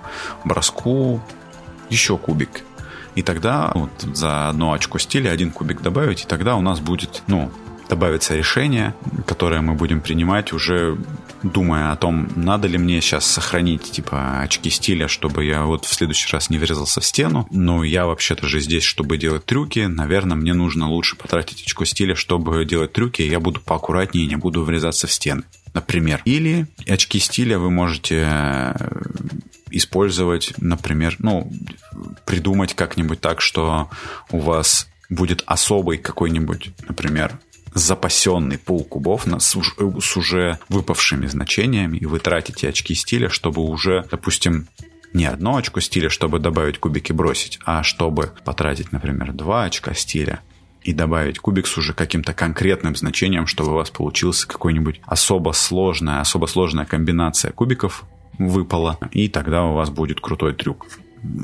броску 0.45 1.21
еще 1.89 2.17
кубик. 2.17 2.63
И 3.15 3.21
тогда 3.21 3.71
вот 3.73 3.91
за 4.13 4.49
одну 4.49 4.73
очко 4.73 4.99
стиля 4.99 5.31
один 5.31 5.51
кубик 5.51 5.81
добавить, 5.81 6.23
и 6.23 6.27
тогда 6.27 6.55
у 6.55 6.61
нас 6.61 6.79
будет, 6.79 7.23
ну, 7.27 7.51
добавится 7.89 8.35
решение, 8.35 8.93
которое 9.25 9.61
мы 9.61 9.73
будем 9.73 10.01
принимать 10.01 10.53
уже 10.53 10.97
думая 11.43 11.91
о 11.91 11.95
том, 11.95 12.27
надо 12.35 12.67
ли 12.67 12.77
мне 12.77 12.99
сейчас 13.01 13.25
сохранить, 13.25 13.91
типа, 13.91 14.41
очки 14.41 14.69
стиля, 14.69 15.07
чтобы 15.07 15.45
я 15.45 15.63
вот 15.63 15.85
в 15.85 15.93
следующий 15.93 16.31
раз 16.31 16.49
не 16.49 16.57
врезался 16.57 17.01
в 17.01 17.05
стену. 17.05 17.47
Но 17.51 17.83
я 17.83 18.07
вообще-то 18.07 18.47
же 18.47 18.59
здесь, 18.59 18.83
чтобы 18.83 19.17
делать 19.17 19.45
трюки. 19.45 19.81
Наверное, 19.81 20.35
мне 20.35 20.53
нужно 20.53 20.89
лучше 20.89 21.15
потратить 21.15 21.63
очко 21.63 21.85
стиля, 21.85 22.15
чтобы 22.15 22.65
делать 22.65 22.93
трюки, 22.93 23.21
и 23.21 23.29
я 23.29 23.39
буду 23.39 23.61
поаккуратнее 23.61 24.25
не 24.25 24.35
буду 24.35 24.63
врезаться 24.63 25.07
в 25.07 25.11
стены 25.11 25.43
например. 25.75 26.21
Или 26.25 26.65
очки 26.87 27.19
стиля 27.19 27.59
вы 27.59 27.69
можете 27.69 28.25
э, 28.27 28.73
использовать, 29.69 30.53
например, 30.57 31.17
ну, 31.19 31.51
придумать 32.25 32.73
как-нибудь 32.73 33.21
так, 33.21 33.41
что 33.41 33.89
у 34.31 34.39
вас 34.39 34.87
будет 35.09 35.43
особый 35.45 35.99
какой-нибудь, 35.99 36.71
например, 36.87 37.37
запасенный 37.75 38.57
пул 38.57 38.85
кубов 38.85 39.25
с, 39.27 39.55
с 39.99 40.17
уже 40.17 40.59
выпавшими 40.69 41.27
значениями, 41.27 41.97
и 41.97 42.05
вы 42.05 42.19
тратите 42.19 42.69
очки 42.69 42.95
стиля, 42.95 43.29
чтобы 43.29 43.61
уже, 43.61 44.05
допустим, 44.09 44.67
не 45.13 45.25
одно 45.25 45.57
очко 45.57 45.81
стиля, 45.81 46.09
чтобы 46.09 46.39
добавить 46.39 46.79
кубики 46.79 47.11
бросить, 47.11 47.59
а 47.65 47.83
чтобы 47.83 48.31
потратить, 48.45 48.93
например, 48.93 49.33
два 49.33 49.65
очка 49.65 49.93
стиля, 49.93 50.39
и 50.85 50.93
добавить 50.93 51.39
кубик 51.39 51.65
с 51.65 51.77
уже 51.77 51.93
каким-то 51.93 52.33
конкретным 52.33 52.95
значением, 52.95 53.47
чтобы 53.47 53.71
у 53.71 53.75
вас 53.75 53.89
получился 53.89 54.47
какой-нибудь 54.47 55.01
особо 55.05 55.51
сложная, 55.51 56.21
особо 56.21 56.45
сложная 56.45 56.85
комбинация 56.85 57.51
кубиков 57.51 58.03
выпала, 58.37 58.99
и 59.11 59.27
тогда 59.27 59.65
у 59.65 59.73
вас 59.73 59.89
будет 59.89 60.21
крутой 60.21 60.53
трюк. 60.53 60.85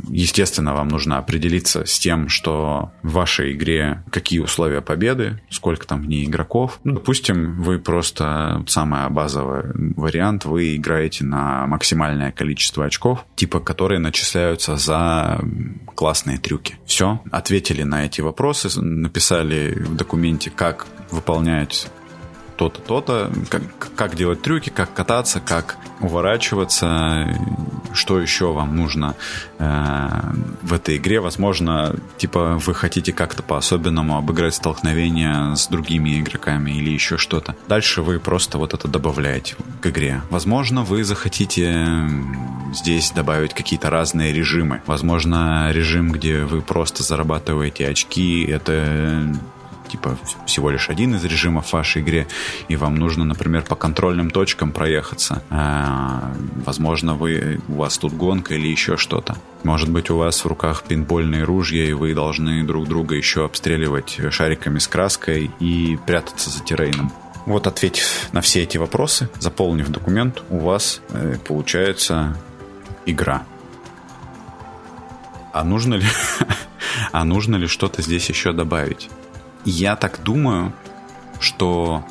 Естественно, 0.10 0.74
вам 0.74 0.88
нужно 0.88 1.17
определиться 1.17 1.86
с 1.86 2.00
тем, 2.00 2.30
что 2.30 2.91
в 3.04 3.12
вашей 3.13 3.54
игре 3.54 4.04
какие 4.12 4.39
условия 4.39 4.82
победы, 4.82 5.41
сколько 5.50 5.86
там 5.88 6.02
в 6.02 6.08
ней 6.08 6.26
игроков. 6.26 6.80
Ну, 6.84 6.94
допустим, 6.94 7.62
вы 7.62 7.80
просто 7.80 8.63
самый 8.67 9.10
базовый 9.10 9.63
вариант, 9.96 10.46
вы 10.46 10.76
играете 10.76 11.24
на 11.24 11.67
максимальное 11.67 12.32
количество 12.32 12.86
очков, 12.86 13.26
типа 13.36 13.60
которые 13.60 14.00
начисляются 14.00 14.76
за 14.78 15.39
классные 15.96 16.38
трюки. 16.38 16.78
Все, 16.86 17.22
ответили 17.32 17.84
на 17.84 18.06
эти 18.06 18.22
вопросы, 18.22 18.70
написали 18.82 19.74
в 19.74 19.96
документе, 19.96 20.50
как 20.50 20.88
выполнять 21.12 21.88
то-то, 22.62 22.82
то-то, 22.82 23.32
как, 23.50 23.63
как 23.95 24.15
делать 24.15 24.43
трюки, 24.43 24.69
как 24.69 24.93
кататься, 24.93 25.39
как 25.39 25.78
уворачиваться, 26.00 27.36
что 27.91 28.19
еще 28.19 28.54
вам 28.54 28.76
нужно 28.76 29.15
э, 29.58 30.08
в 30.62 30.71
этой 30.71 30.97
игре. 30.97 31.21
Возможно, 31.21 31.95
типа 32.17 32.60
вы 32.63 32.76
хотите 32.76 33.13
как-то 33.13 33.41
по-особенному 33.41 34.15
обыграть 34.15 34.54
столкновение 34.54 35.56
с 35.56 35.67
другими 35.69 36.19
игроками 36.19 36.69
или 36.69 36.91
еще 36.91 37.17
что-то. 37.17 37.56
Дальше 37.67 38.04
вы 38.04 38.19
просто 38.19 38.60
вот 38.60 38.76
это 38.76 38.88
добавляете 38.88 39.56
к 39.82 39.88
игре. 39.88 40.21
Возможно, 40.30 40.84
вы 40.84 41.04
захотите 41.04 42.08
здесь 42.76 43.10
добавить 43.10 43.56
какие-то 43.56 43.89
разные 43.89 44.34
режимы. 44.34 44.84
Возможно, 44.86 45.71
режим, 45.71 46.12
где 46.12 46.43
вы 46.43 46.62
просто 46.62 47.02
зарабатываете 47.02 47.88
очки, 47.88 48.43
это 48.43 49.34
типа 49.91 50.17
всего 50.45 50.69
лишь 50.69 50.89
один 50.89 51.15
из 51.15 51.23
режимов 51.25 51.67
в 51.67 51.73
вашей 51.73 52.01
игре, 52.01 52.27
и 52.69 52.75
вам 52.75 52.95
нужно, 52.95 53.25
например, 53.25 53.63
по 53.63 53.75
контрольным 53.75 54.30
точкам 54.30 54.71
проехаться. 54.71 55.43
А, 55.49 56.34
возможно, 56.65 57.15
вы, 57.15 57.60
у 57.67 57.73
вас 57.73 57.97
тут 57.97 58.13
гонка 58.13 58.56
или 58.56 58.67
еще 58.67 58.97
что-то. 58.97 59.36
Может 59.63 59.89
быть, 59.89 60.10
у 60.10 60.17
вас 60.17 60.43
в 60.43 60.47
руках 60.47 60.84
пинбольные 60.84 61.43
ружья, 61.43 61.86
и 61.86 61.93
вы 61.93 62.13
должны 62.13 62.63
друг 62.63 62.88
друга 62.88 63.15
еще 63.15 63.45
обстреливать 63.45 64.19
шариками 64.30 64.80
с 64.80 64.88
краской 64.88 65.51
и 65.60 65.99
прятаться 66.06 66.49
за 66.49 66.63
террейном. 66.63 67.12
Вот 67.45 67.67
ответив 67.67 68.30
на 68.34 68.41
все 68.41 68.63
эти 68.63 68.77
вопросы, 68.77 69.30
заполнив 69.39 69.89
документ, 69.89 70.43
у 70.49 70.60
вас 70.60 71.01
э, 71.10 71.36
получается 71.45 72.38
игра. 73.06 73.43
А 75.51 75.63
нужно 75.63 75.95
ли, 75.95 76.06
а 77.12 77.23
нужно 77.25 77.58
ли 77.58 77.67
что-то 77.67 78.01
здесь 78.01 78.30
еще 78.30 78.54
добавить? 78.54 79.10
Я 79.65 79.95
так 79.95 80.24
думаю, 80.24 80.74
что 81.39 82.04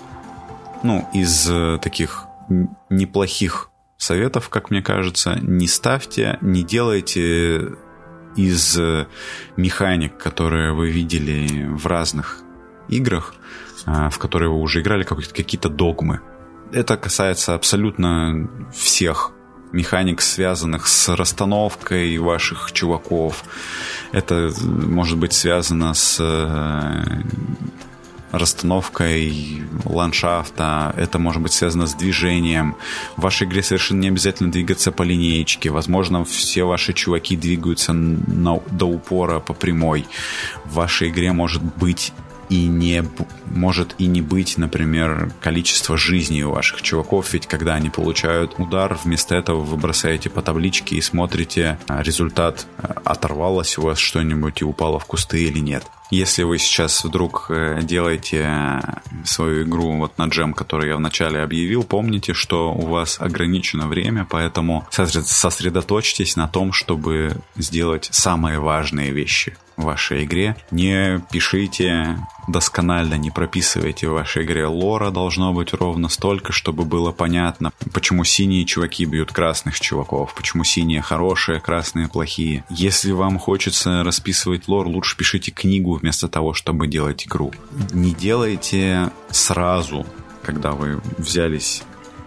ну, 0.82 1.08
из 1.12 1.48
э, 1.50 1.78
таких 1.82 2.26
неплохих 2.88 3.70
советов, 3.96 4.48
как 4.48 4.70
мне 4.70 4.82
кажется, 4.82 5.38
не 5.40 5.66
ставьте, 5.66 6.38
не 6.40 6.62
делайте 6.62 7.76
из 8.36 8.78
э, 8.78 9.06
механик, 9.56 10.16
которые 10.16 10.72
вы 10.72 10.90
видели 10.90 11.66
в 11.66 11.86
разных 11.86 12.42
играх, 12.88 13.34
э, 13.86 14.08
в 14.10 14.18
которые 14.18 14.50
вы 14.50 14.60
уже 14.60 14.80
играли, 14.80 15.02
какие-то 15.02 15.68
догмы. 15.68 16.20
Это 16.72 16.96
касается 16.96 17.54
абсолютно 17.54 18.48
всех 18.72 19.32
механик, 19.72 20.20
связанных 20.20 20.86
с 20.86 21.08
расстановкой 21.08 22.18
ваших 22.18 22.72
чуваков, 22.72 23.44
Это 24.12 24.52
может 24.64 25.18
быть 25.18 25.32
связано 25.32 25.94
с 25.94 26.16
э, 26.20 27.22
расстановкой 28.32 29.62
ландшафта, 29.84 30.94
это 30.96 31.18
может 31.18 31.42
быть 31.42 31.52
связано 31.52 31.86
с 31.86 31.94
движением. 31.94 32.76
В 33.16 33.22
вашей 33.22 33.46
игре 33.46 33.62
совершенно 33.62 34.00
не 34.00 34.08
обязательно 34.08 34.50
двигаться 34.50 34.92
по 34.92 35.02
линеечке. 35.02 35.70
Возможно, 35.70 36.24
все 36.24 36.64
ваши 36.64 36.92
чуваки 36.92 37.36
двигаются 37.36 37.92
на, 37.92 38.60
до 38.70 38.86
упора 38.86 39.40
по 39.40 39.54
прямой. 39.54 40.06
В 40.64 40.74
вашей 40.74 41.08
игре 41.08 41.32
может 41.32 41.62
быть 41.62 42.12
и 42.50 42.66
не 42.66 43.04
может 43.46 43.94
и 43.98 44.06
не 44.06 44.20
быть, 44.20 44.58
например, 44.58 45.32
количество 45.40 45.96
жизней 45.96 46.44
у 46.44 46.50
ваших 46.50 46.82
чуваков, 46.82 47.32
ведь 47.32 47.46
когда 47.46 47.74
они 47.74 47.90
получают 47.90 48.54
удар, 48.58 48.98
вместо 49.02 49.34
этого 49.34 49.60
вы 49.60 49.76
бросаете 49.76 50.30
по 50.30 50.42
табличке 50.42 50.96
и 50.96 51.00
смотрите 51.00 51.78
а, 51.88 52.02
результат, 52.02 52.66
а, 52.78 53.00
оторвалось 53.04 53.78
у 53.78 53.82
вас 53.82 53.98
что-нибудь 53.98 54.60
и 54.60 54.64
упало 54.64 54.98
в 54.98 55.06
кусты 55.06 55.44
или 55.44 55.58
нет. 55.58 55.84
Если 56.10 56.42
вы 56.42 56.58
сейчас 56.58 57.04
вдруг 57.04 57.46
э, 57.50 57.78
делаете 57.82 58.44
э, 58.44 58.80
свою 59.24 59.62
игру 59.62 59.96
вот 59.96 60.18
на 60.18 60.24
джем, 60.24 60.54
который 60.54 60.88
я 60.88 60.96
вначале 60.96 61.40
объявил, 61.40 61.84
помните, 61.84 62.34
что 62.34 62.72
у 62.72 62.86
вас 62.86 63.20
ограничено 63.20 63.86
время, 63.86 64.26
поэтому 64.28 64.88
сосредоточьтесь 64.90 66.34
на 66.34 66.48
том, 66.48 66.72
чтобы 66.72 67.36
сделать 67.54 68.08
самые 68.10 68.58
важные 68.58 69.12
вещи 69.12 69.56
в 69.76 69.84
вашей 69.84 70.24
игре. 70.24 70.56
Не 70.72 71.22
пишите 71.30 72.18
досконально, 72.52 73.14
не 73.14 73.30
прописывайте 73.30 74.08
в 74.08 74.12
вашей 74.12 74.44
игре 74.44 74.66
лора, 74.66 75.10
должно 75.10 75.52
быть 75.52 75.72
ровно 75.72 76.08
столько, 76.08 76.52
чтобы 76.52 76.84
было 76.84 77.12
понятно, 77.12 77.72
почему 77.92 78.24
синие 78.24 78.64
чуваки 78.64 79.04
бьют 79.04 79.32
красных 79.32 79.78
чуваков, 79.80 80.34
почему 80.34 80.64
синие 80.64 81.02
хорошие, 81.02 81.60
красные 81.60 82.08
плохие. 82.08 82.64
Если 82.70 83.12
вам 83.12 83.38
хочется 83.38 84.02
расписывать 84.04 84.68
лор, 84.68 84.86
лучше 84.86 85.16
пишите 85.16 85.50
книгу 85.50 85.94
вместо 85.94 86.28
того, 86.28 86.54
чтобы 86.54 86.86
делать 86.86 87.26
игру. 87.26 87.52
Не 87.92 88.12
делайте 88.12 89.10
сразу, 89.30 90.06
когда 90.42 90.72
вы 90.72 91.00
взялись 91.18 91.82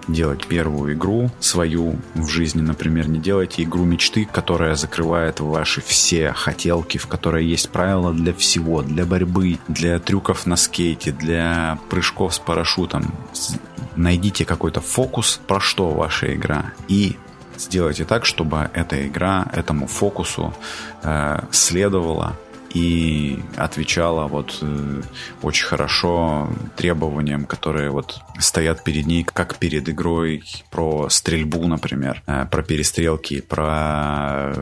делать 0.08 0.48
первую 0.48 0.94
игру 0.94 1.30
свою 1.39 1.96
в 2.16 2.28
жизни, 2.28 2.62
например, 2.62 3.08
не 3.08 3.20
делайте 3.20 3.63
игру 3.63 3.86
мечты, 3.86 4.28
которая 4.32 4.76
закрывает 4.76 5.39
ваши 5.39 5.82
все 5.82 6.34
хотелки, 6.34 6.98
в 6.98 7.08
которой 7.08 7.46
есть 7.46 7.70
правила 7.70 8.13
для 8.13 8.34
всего, 8.34 8.82
для 8.82 9.06
борьбы, 9.06 9.60
для 9.68 10.00
трюков 10.00 10.46
на 10.46 10.56
скейте, 10.56 11.12
для 11.12 11.80
прыжков 11.89 12.36
с 12.36 12.39
парашютом. 12.39 13.13
Найдите 13.96 14.46
какой-то 14.46 14.82
фокус, 14.82 15.39
про 15.48 15.60
что 15.60 15.92
ваша 15.92 16.34
игра, 16.34 16.74
и 16.88 17.18
сделайте 17.58 18.06
так, 18.06 18.26
чтобы 18.26 18.70
эта 18.74 19.08
игра 19.08 19.46
этому 19.54 19.88
фокусу 19.88 20.54
э, 21.04 21.39
следовала 21.52 22.38
и 22.74 23.40
отвечала 23.56 24.28
вот 24.28 24.58
э, 24.62 25.02
очень 25.42 25.66
хорошо 25.66 26.50
требованиям, 26.76 27.46
которые 27.46 27.92
вот 27.92 28.20
стоят 28.40 28.84
перед 28.84 29.06
ней, 29.06 29.24
как 29.24 29.58
перед 29.58 29.88
игрой 29.90 30.44
про 30.72 31.10
стрельбу, 31.10 31.68
например, 31.68 32.22
э, 32.26 32.46
про 32.50 32.64
перестрелки, 32.64 33.42
про 33.42 34.54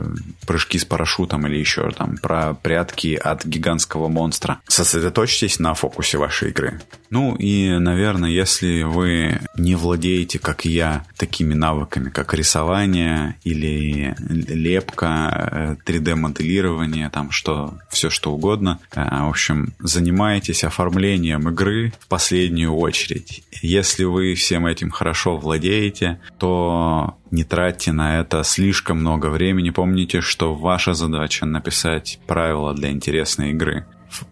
прыжки 0.46 0.78
с 0.78 0.84
парашютом 0.84 1.46
или 1.46 1.56
еще 1.56 1.90
там, 1.90 2.18
про 2.18 2.54
прятки 2.54 3.14
от 3.14 3.44
гигантского 3.46 4.08
монстра. 4.08 4.60
Сосредоточьтесь 4.68 5.58
на 5.58 5.74
фокусе 5.74 6.18
вашей 6.18 6.50
игры. 6.50 6.80
Ну 7.10 7.34
и, 7.34 7.78
наверное, 7.78 8.30
если 8.30 8.82
вы 8.82 9.40
не 9.56 9.74
владеете, 9.74 10.38
как 10.38 10.64
я, 10.64 11.04
такими 11.16 11.54
навыками, 11.54 12.10
как 12.10 12.34
рисование 12.34 13.36
или 13.44 14.14
лепка, 14.18 15.78
3D-моделирование, 15.86 17.06
э, 17.06 17.10
там 17.10 17.30
что, 17.30 17.74
все 17.90 18.01
что 18.10 18.32
угодно, 18.32 18.78
э, 18.94 19.02
в 19.02 19.28
общем, 19.28 19.74
занимаетесь 19.80 20.64
оформлением 20.64 21.48
игры 21.48 21.92
в 22.00 22.08
последнюю 22.08 22.74
очередь. 22.74 23.44
Если 23.62 24.04
вы 24.04 24.34
всем 24.34 24.66
этим 24.66 24.90
хорошо 24.90 25.36
владеете, 25.36 26.20
то 26.38 27.16
не 27.30 27.44
тратьте 27.44 27.92
на 27.92 28.20
это 28.20 28.44
слишком 28.44 28.98
много 28.98 29.26
времени. 29.26 29.70
Помните, 29.70 30.20
что 30.20 30.54
ваша 30.54 30.94
задача 30.94 31.46
написать 31.46 32.18
правила 32.26 32.74
для 32.74 32.90
интересной 32.90 33.50
игры 33.50 33.86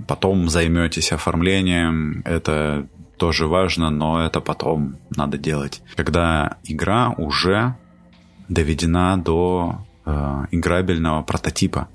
потом 0.06 0.48
займетесь 0.48 1.12
оформлением, 1.12 2.22
это 2.24 2.86
тоже 3.16 3.46
важно, 3.46 3.90
но 3.90 4.24
это 4.24 4.40
потом 4.40 4.96
надо 5.16 5.38
делать. 5.38 5.82
Когда 5.94 6.56
игра 6.64 7.10
уже 7.10 7.76
доведена 8.48 9.16
до 9.16 9.86
э, 10.04 10.46
играбельного 10.50 11.22
прототипа. 11.22 11.88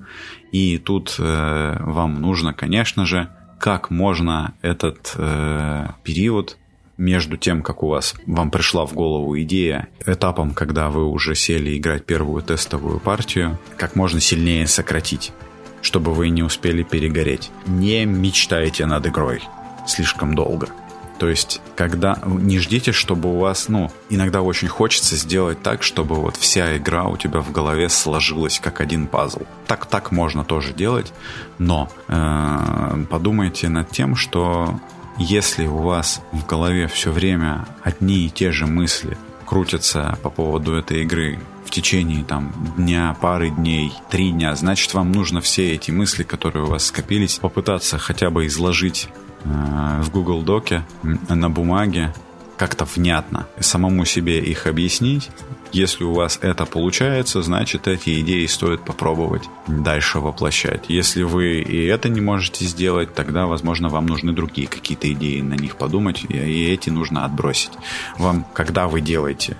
И 0.55 0.77
тут 0.77 1.17
э, 1.19 1.77
вам 1.81 2.21
нужно, 2.21 2.53
конечно 2.53 3.05
же, 3.05 3.27
как 3.59 3.89
можно 3.89 4.53
этот 4.61 5.13
э, 5.17 5.87
период 6.03 6.57
между 6.95 7.35
тем, 7.35 7.61
как 7.61 7.83
у 7.83 7.89
вас 7.89 8.15
вам 8.25 8.51
пришла 8.51 8.85
в 8.85 8.93
голову 8.93 9.37
идея, 9.41 9.89
этапом, 10.05 10.53
когда 10.53 10.89
вы 10.89 11.07
уже 11.07 11.35
сели 11.35 11.77
играть 11.77 12.05
первую 12.05 12.41
тестовую 12.41 13.01
партию, 13.01 13.59
как 13.75 13.97
можно 13.97 14.21
сильнее 14.21 14.65
сократить 14.65 15.33
чтобы 15.81 16.15
вы 16.15 16.29
не 16.29 16.41
успели 16.41 16.81
перегореть. 16.81 17.51
Не 17.67 18.05
мечтайте 18.05 18.87
над 18.87 19.05
игрой 19.05 19.43
слишком 19.85 20.33
долго. 20.33 20.69
То 21.17 21.29
есть, 21.29 21.61
когда 21.75 22.19
не 22.25 22.59
ждите, 22.59 22.91
чтобы 22.91 23.33
у 23.33 23.39
вас, 23.39 23.69
ну, 23.69 23.91
иногда 24.09 24.41
очень 24.41 24.67
хочется 24.67 25.15
сделать 25.15 25.61
так, 25.61 25.83
чтобы 25.83 26.15
вот 26.15 26.35
вся 26.35 26.75
игра 26.77 27.05
у 27.05 27.17
тебя 27.17 27.39
в 27.39 27.51
голове 27.51 27.89
сложилась 27.89 28.59
как 28.59 28.81
один 28.81 29.07
пазл. 29.07 29.43
Так, 29.67 29.85
так 29.85 30.11
можно 30.11 30.43
тоже 30.43 30.73
делать, 30.73 31.13
но 31.57 31.89
э, 32.07 33.05
подумайте 33.09 33.69
над 33.69 33.89
тем, 33.89 34.15
что 34.15 34.79
если 35.17 35.65
у 35.65 35.77
вас 35.77 36.21
в 36.33 36.45
голове 36.45 36.87
все 36.87 37.11
время 37.11 37.65
одни 37.83 38.25
и 38.25 38.29
те 38.29 38.51
же 38.51 38.65
мысли 38.65 39.17
крутятся 39.45 40.17
по 40.21 40.29
поводу 40.29 40.73
этой 40.73 41.03
игры, 41.03 41.39
в 41.65 41.71
течение 41.71 42.23
там 42.23 42.53
дня, 42.77 43.15
пары 43.19 43.49
дней, 43.49 43.91
три 44.09 44.31
дня, 44.31 44.55
значит 44.55 44.93
вам 44.93 45.11
нужно 45.11 45.41
все 45.41 45.73
эти 45.73 45.91
мысли, 45.91 46.23
которые 46.23 46.65
у 46.65 46.67
вас 46.67 46.85
скопились, 46.85 47.39
попытаться 47.39 47.97
хотя 47.97 48.29
бы 48.29 48.45
изложить 48.45 49.09
в 49.45 50.09
Google 50.11 50.41
Доке 50.41 50.83
на 51.03 51.49
бумаге 51.49 52.13
как-то 52.57 52.85
внятно, 52.85 53.47
самому 53.59 54.05
себе 54.05 54.39
их 54.39 54.67
объяснить. 54.67 55.29
Если 55.71 56.05
у 56.05 56.13
вас 56.13 56.39
это 56.41 56.65
получается, 56.65 57.41
значит 57.41 57.87
эти 57.87 58.21
идеи 58.21 58.45
стоит 58.45 58.81
попробовать 58.85 59.43
дальше 59.67 60.19
воплощать. 60.19 60.85
Если 60.87 61.23
вы 61.23 61.61
и 61.61 61.85
это 61.85 62.07
не 62.07 62.21
можете 62.21 62.63
сделать, 62.65 63.13
тогда, 63.13 63.45
возможно, 63.45 63.89
вам 63.89 64.05
нужны 64.05 64.31
другие 64.31 64.67
какие-то 64.67 65.11
идеи 65.11 65.41
на 65.41 65.55
них 65.55 65.75
подумать, 65.75 66.23
и 66.29 66.65
эти 66.71 66.89
нужно 66.89 67.25
отбросить. 67.25 67.73
Вам, 68.17 68.45
когда 68.53 68.87
вы 68.87 69.01
делаете 69.01 69.57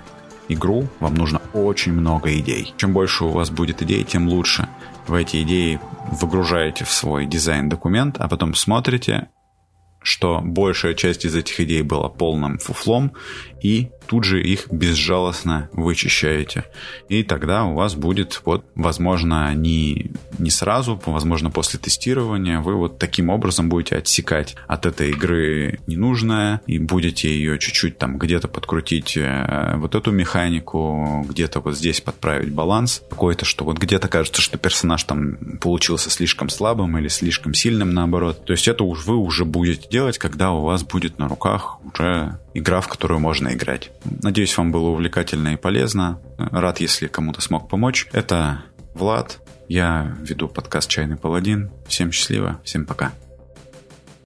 игру, 0.48 0.88
вам 1.00 1.14
нужно 1.16 1.42
очень 1.52 1.92
много 1.92 2.32
идей. 2.38 2.72
Чем 2.78 2.92
больше 2.94 3.24
у 3.24 3.28
вас 3.28 3.50
будет 3.50 3.82
идей, 3.82 4.04
тем 4.04 4.28
лучше. 4.28 4.68
Вы 5.06 5.22
эти 5.22 5.42
идеи 5.42 5.80
выгружаете 6.12 6.84
в 6.84 6.90
свой 6.90 7.26
дизайн-документ, 7.26 8.16
а 8.18 8.28
потом 8.28 8.54
смотрите, 8.54 9.28
что 10.06 10.40
большая 10.40 10.94
часть 10.94 11.24
из 11.24 11.34
этих 11.34 11.58
идей 11.58 11.82
была 11.82 12.08
полным 12.08 12.58
фуфлом, 12.58 13.12
и 13.60 13.88
тут 14.06 14.24
же 14.24 14.42
их 14.42 14.68
безжалостно 14.70 15.68
вычищаете. 15.72 16.64
И 17.08 17.22
тогда 17.22 17.64
у 17.64 17.74
вас 17.74 17.94
будет, 17.94 18.40
вот, 18.44 18.64
возможно, 18.74 19.54
не, 19.54 20.10
не 20.38 20.50
сразу, 20.50 21.00
возможно, 21.06 21.50
после 21.50 21.78
тестирования, 21.78 22.60
вы 22.60 22.74
вот 22.74 22.98
таким 22.98 23.28
образом 23.30 23.68
будете 23.68 23.96
отсекать 23.96 24.56
от 24.66 24.86
этой 24.86 25.10
игры 25.10 25.80
ненужное, 25.86 26.60
и 26.66 26.78
будете 26.78 27.28
ее 27.28 27.58
чуть-чуть 27.58 27.98
там 27.98 28.18
где-то 28.18 28.48
подкрутить 28.48 29.16
э, 29.16 29.74
вот 29.76 29.94
эту 29.94 30.12
механику, 30.12 31.24
где-то 31.28 31.60
вот 31.60 31.76
здесь 31.76 32.00
подправить 32.00 32.52
баланс 32.52 33.02
какой-то, 33.10 33.44
что 33.44 33.64
вот 33.64 33.78
где-то 33.78 34.08
кажется, 34.08 34.42
что 34.42 34.58
персонаж 34.58 35.02
там 35.04 35.36
получился 35.60 36.10
слишком 36.10 36.48
слабым 36.48 36.98
или 36.98 37.08
слишком 37.08 37.54
сильным, 37.54 37.92
наоборот. 37.92 38.44
То 38.44 38.52
есть 38.52 38.68
это 38.68 38.84
уж 38.84 39.06
вы 39.06 39.16
уже 39.16 39.44
будете 39.44 39.88
делать, 39.88 40.18
когда 40.18 40.52
у 40.52 40.62
вас 40.62 40.82
будет 40.82 41.18
на 41.18 41.28
руках 41.28 41.78
уже 41.84 42.38
игра, 42.54 42.80
в 42.80 42.88
которую 42.88 43.20
можно 43.20 43.52
играть. 43.52 43.90
Надеюсь, 44.22 44.56
вам 44.56 44.72
было 44.72 44.88
увлекательно 44.88 45.54
и 45.54 45.56
полезно. 45.56 46.20
Рад, 46.38 46.80
если 46.80 47.06
кому-то 47.06 47.40
смог 47.40 47.68
помочь. 47.68 48.08
Это 48.12 48.62
Влад. 48.94 49.40
Я 49.68 50.16
веду 50.20 50.48
подкаст 50.48 50.88
«Чайный 50.88 51.16
паладин». 51.16 51.70
Всем 51.86 52.12
счастливо, 52.12 52.60
всем 52.64 52.86
пока. 52.86 53.12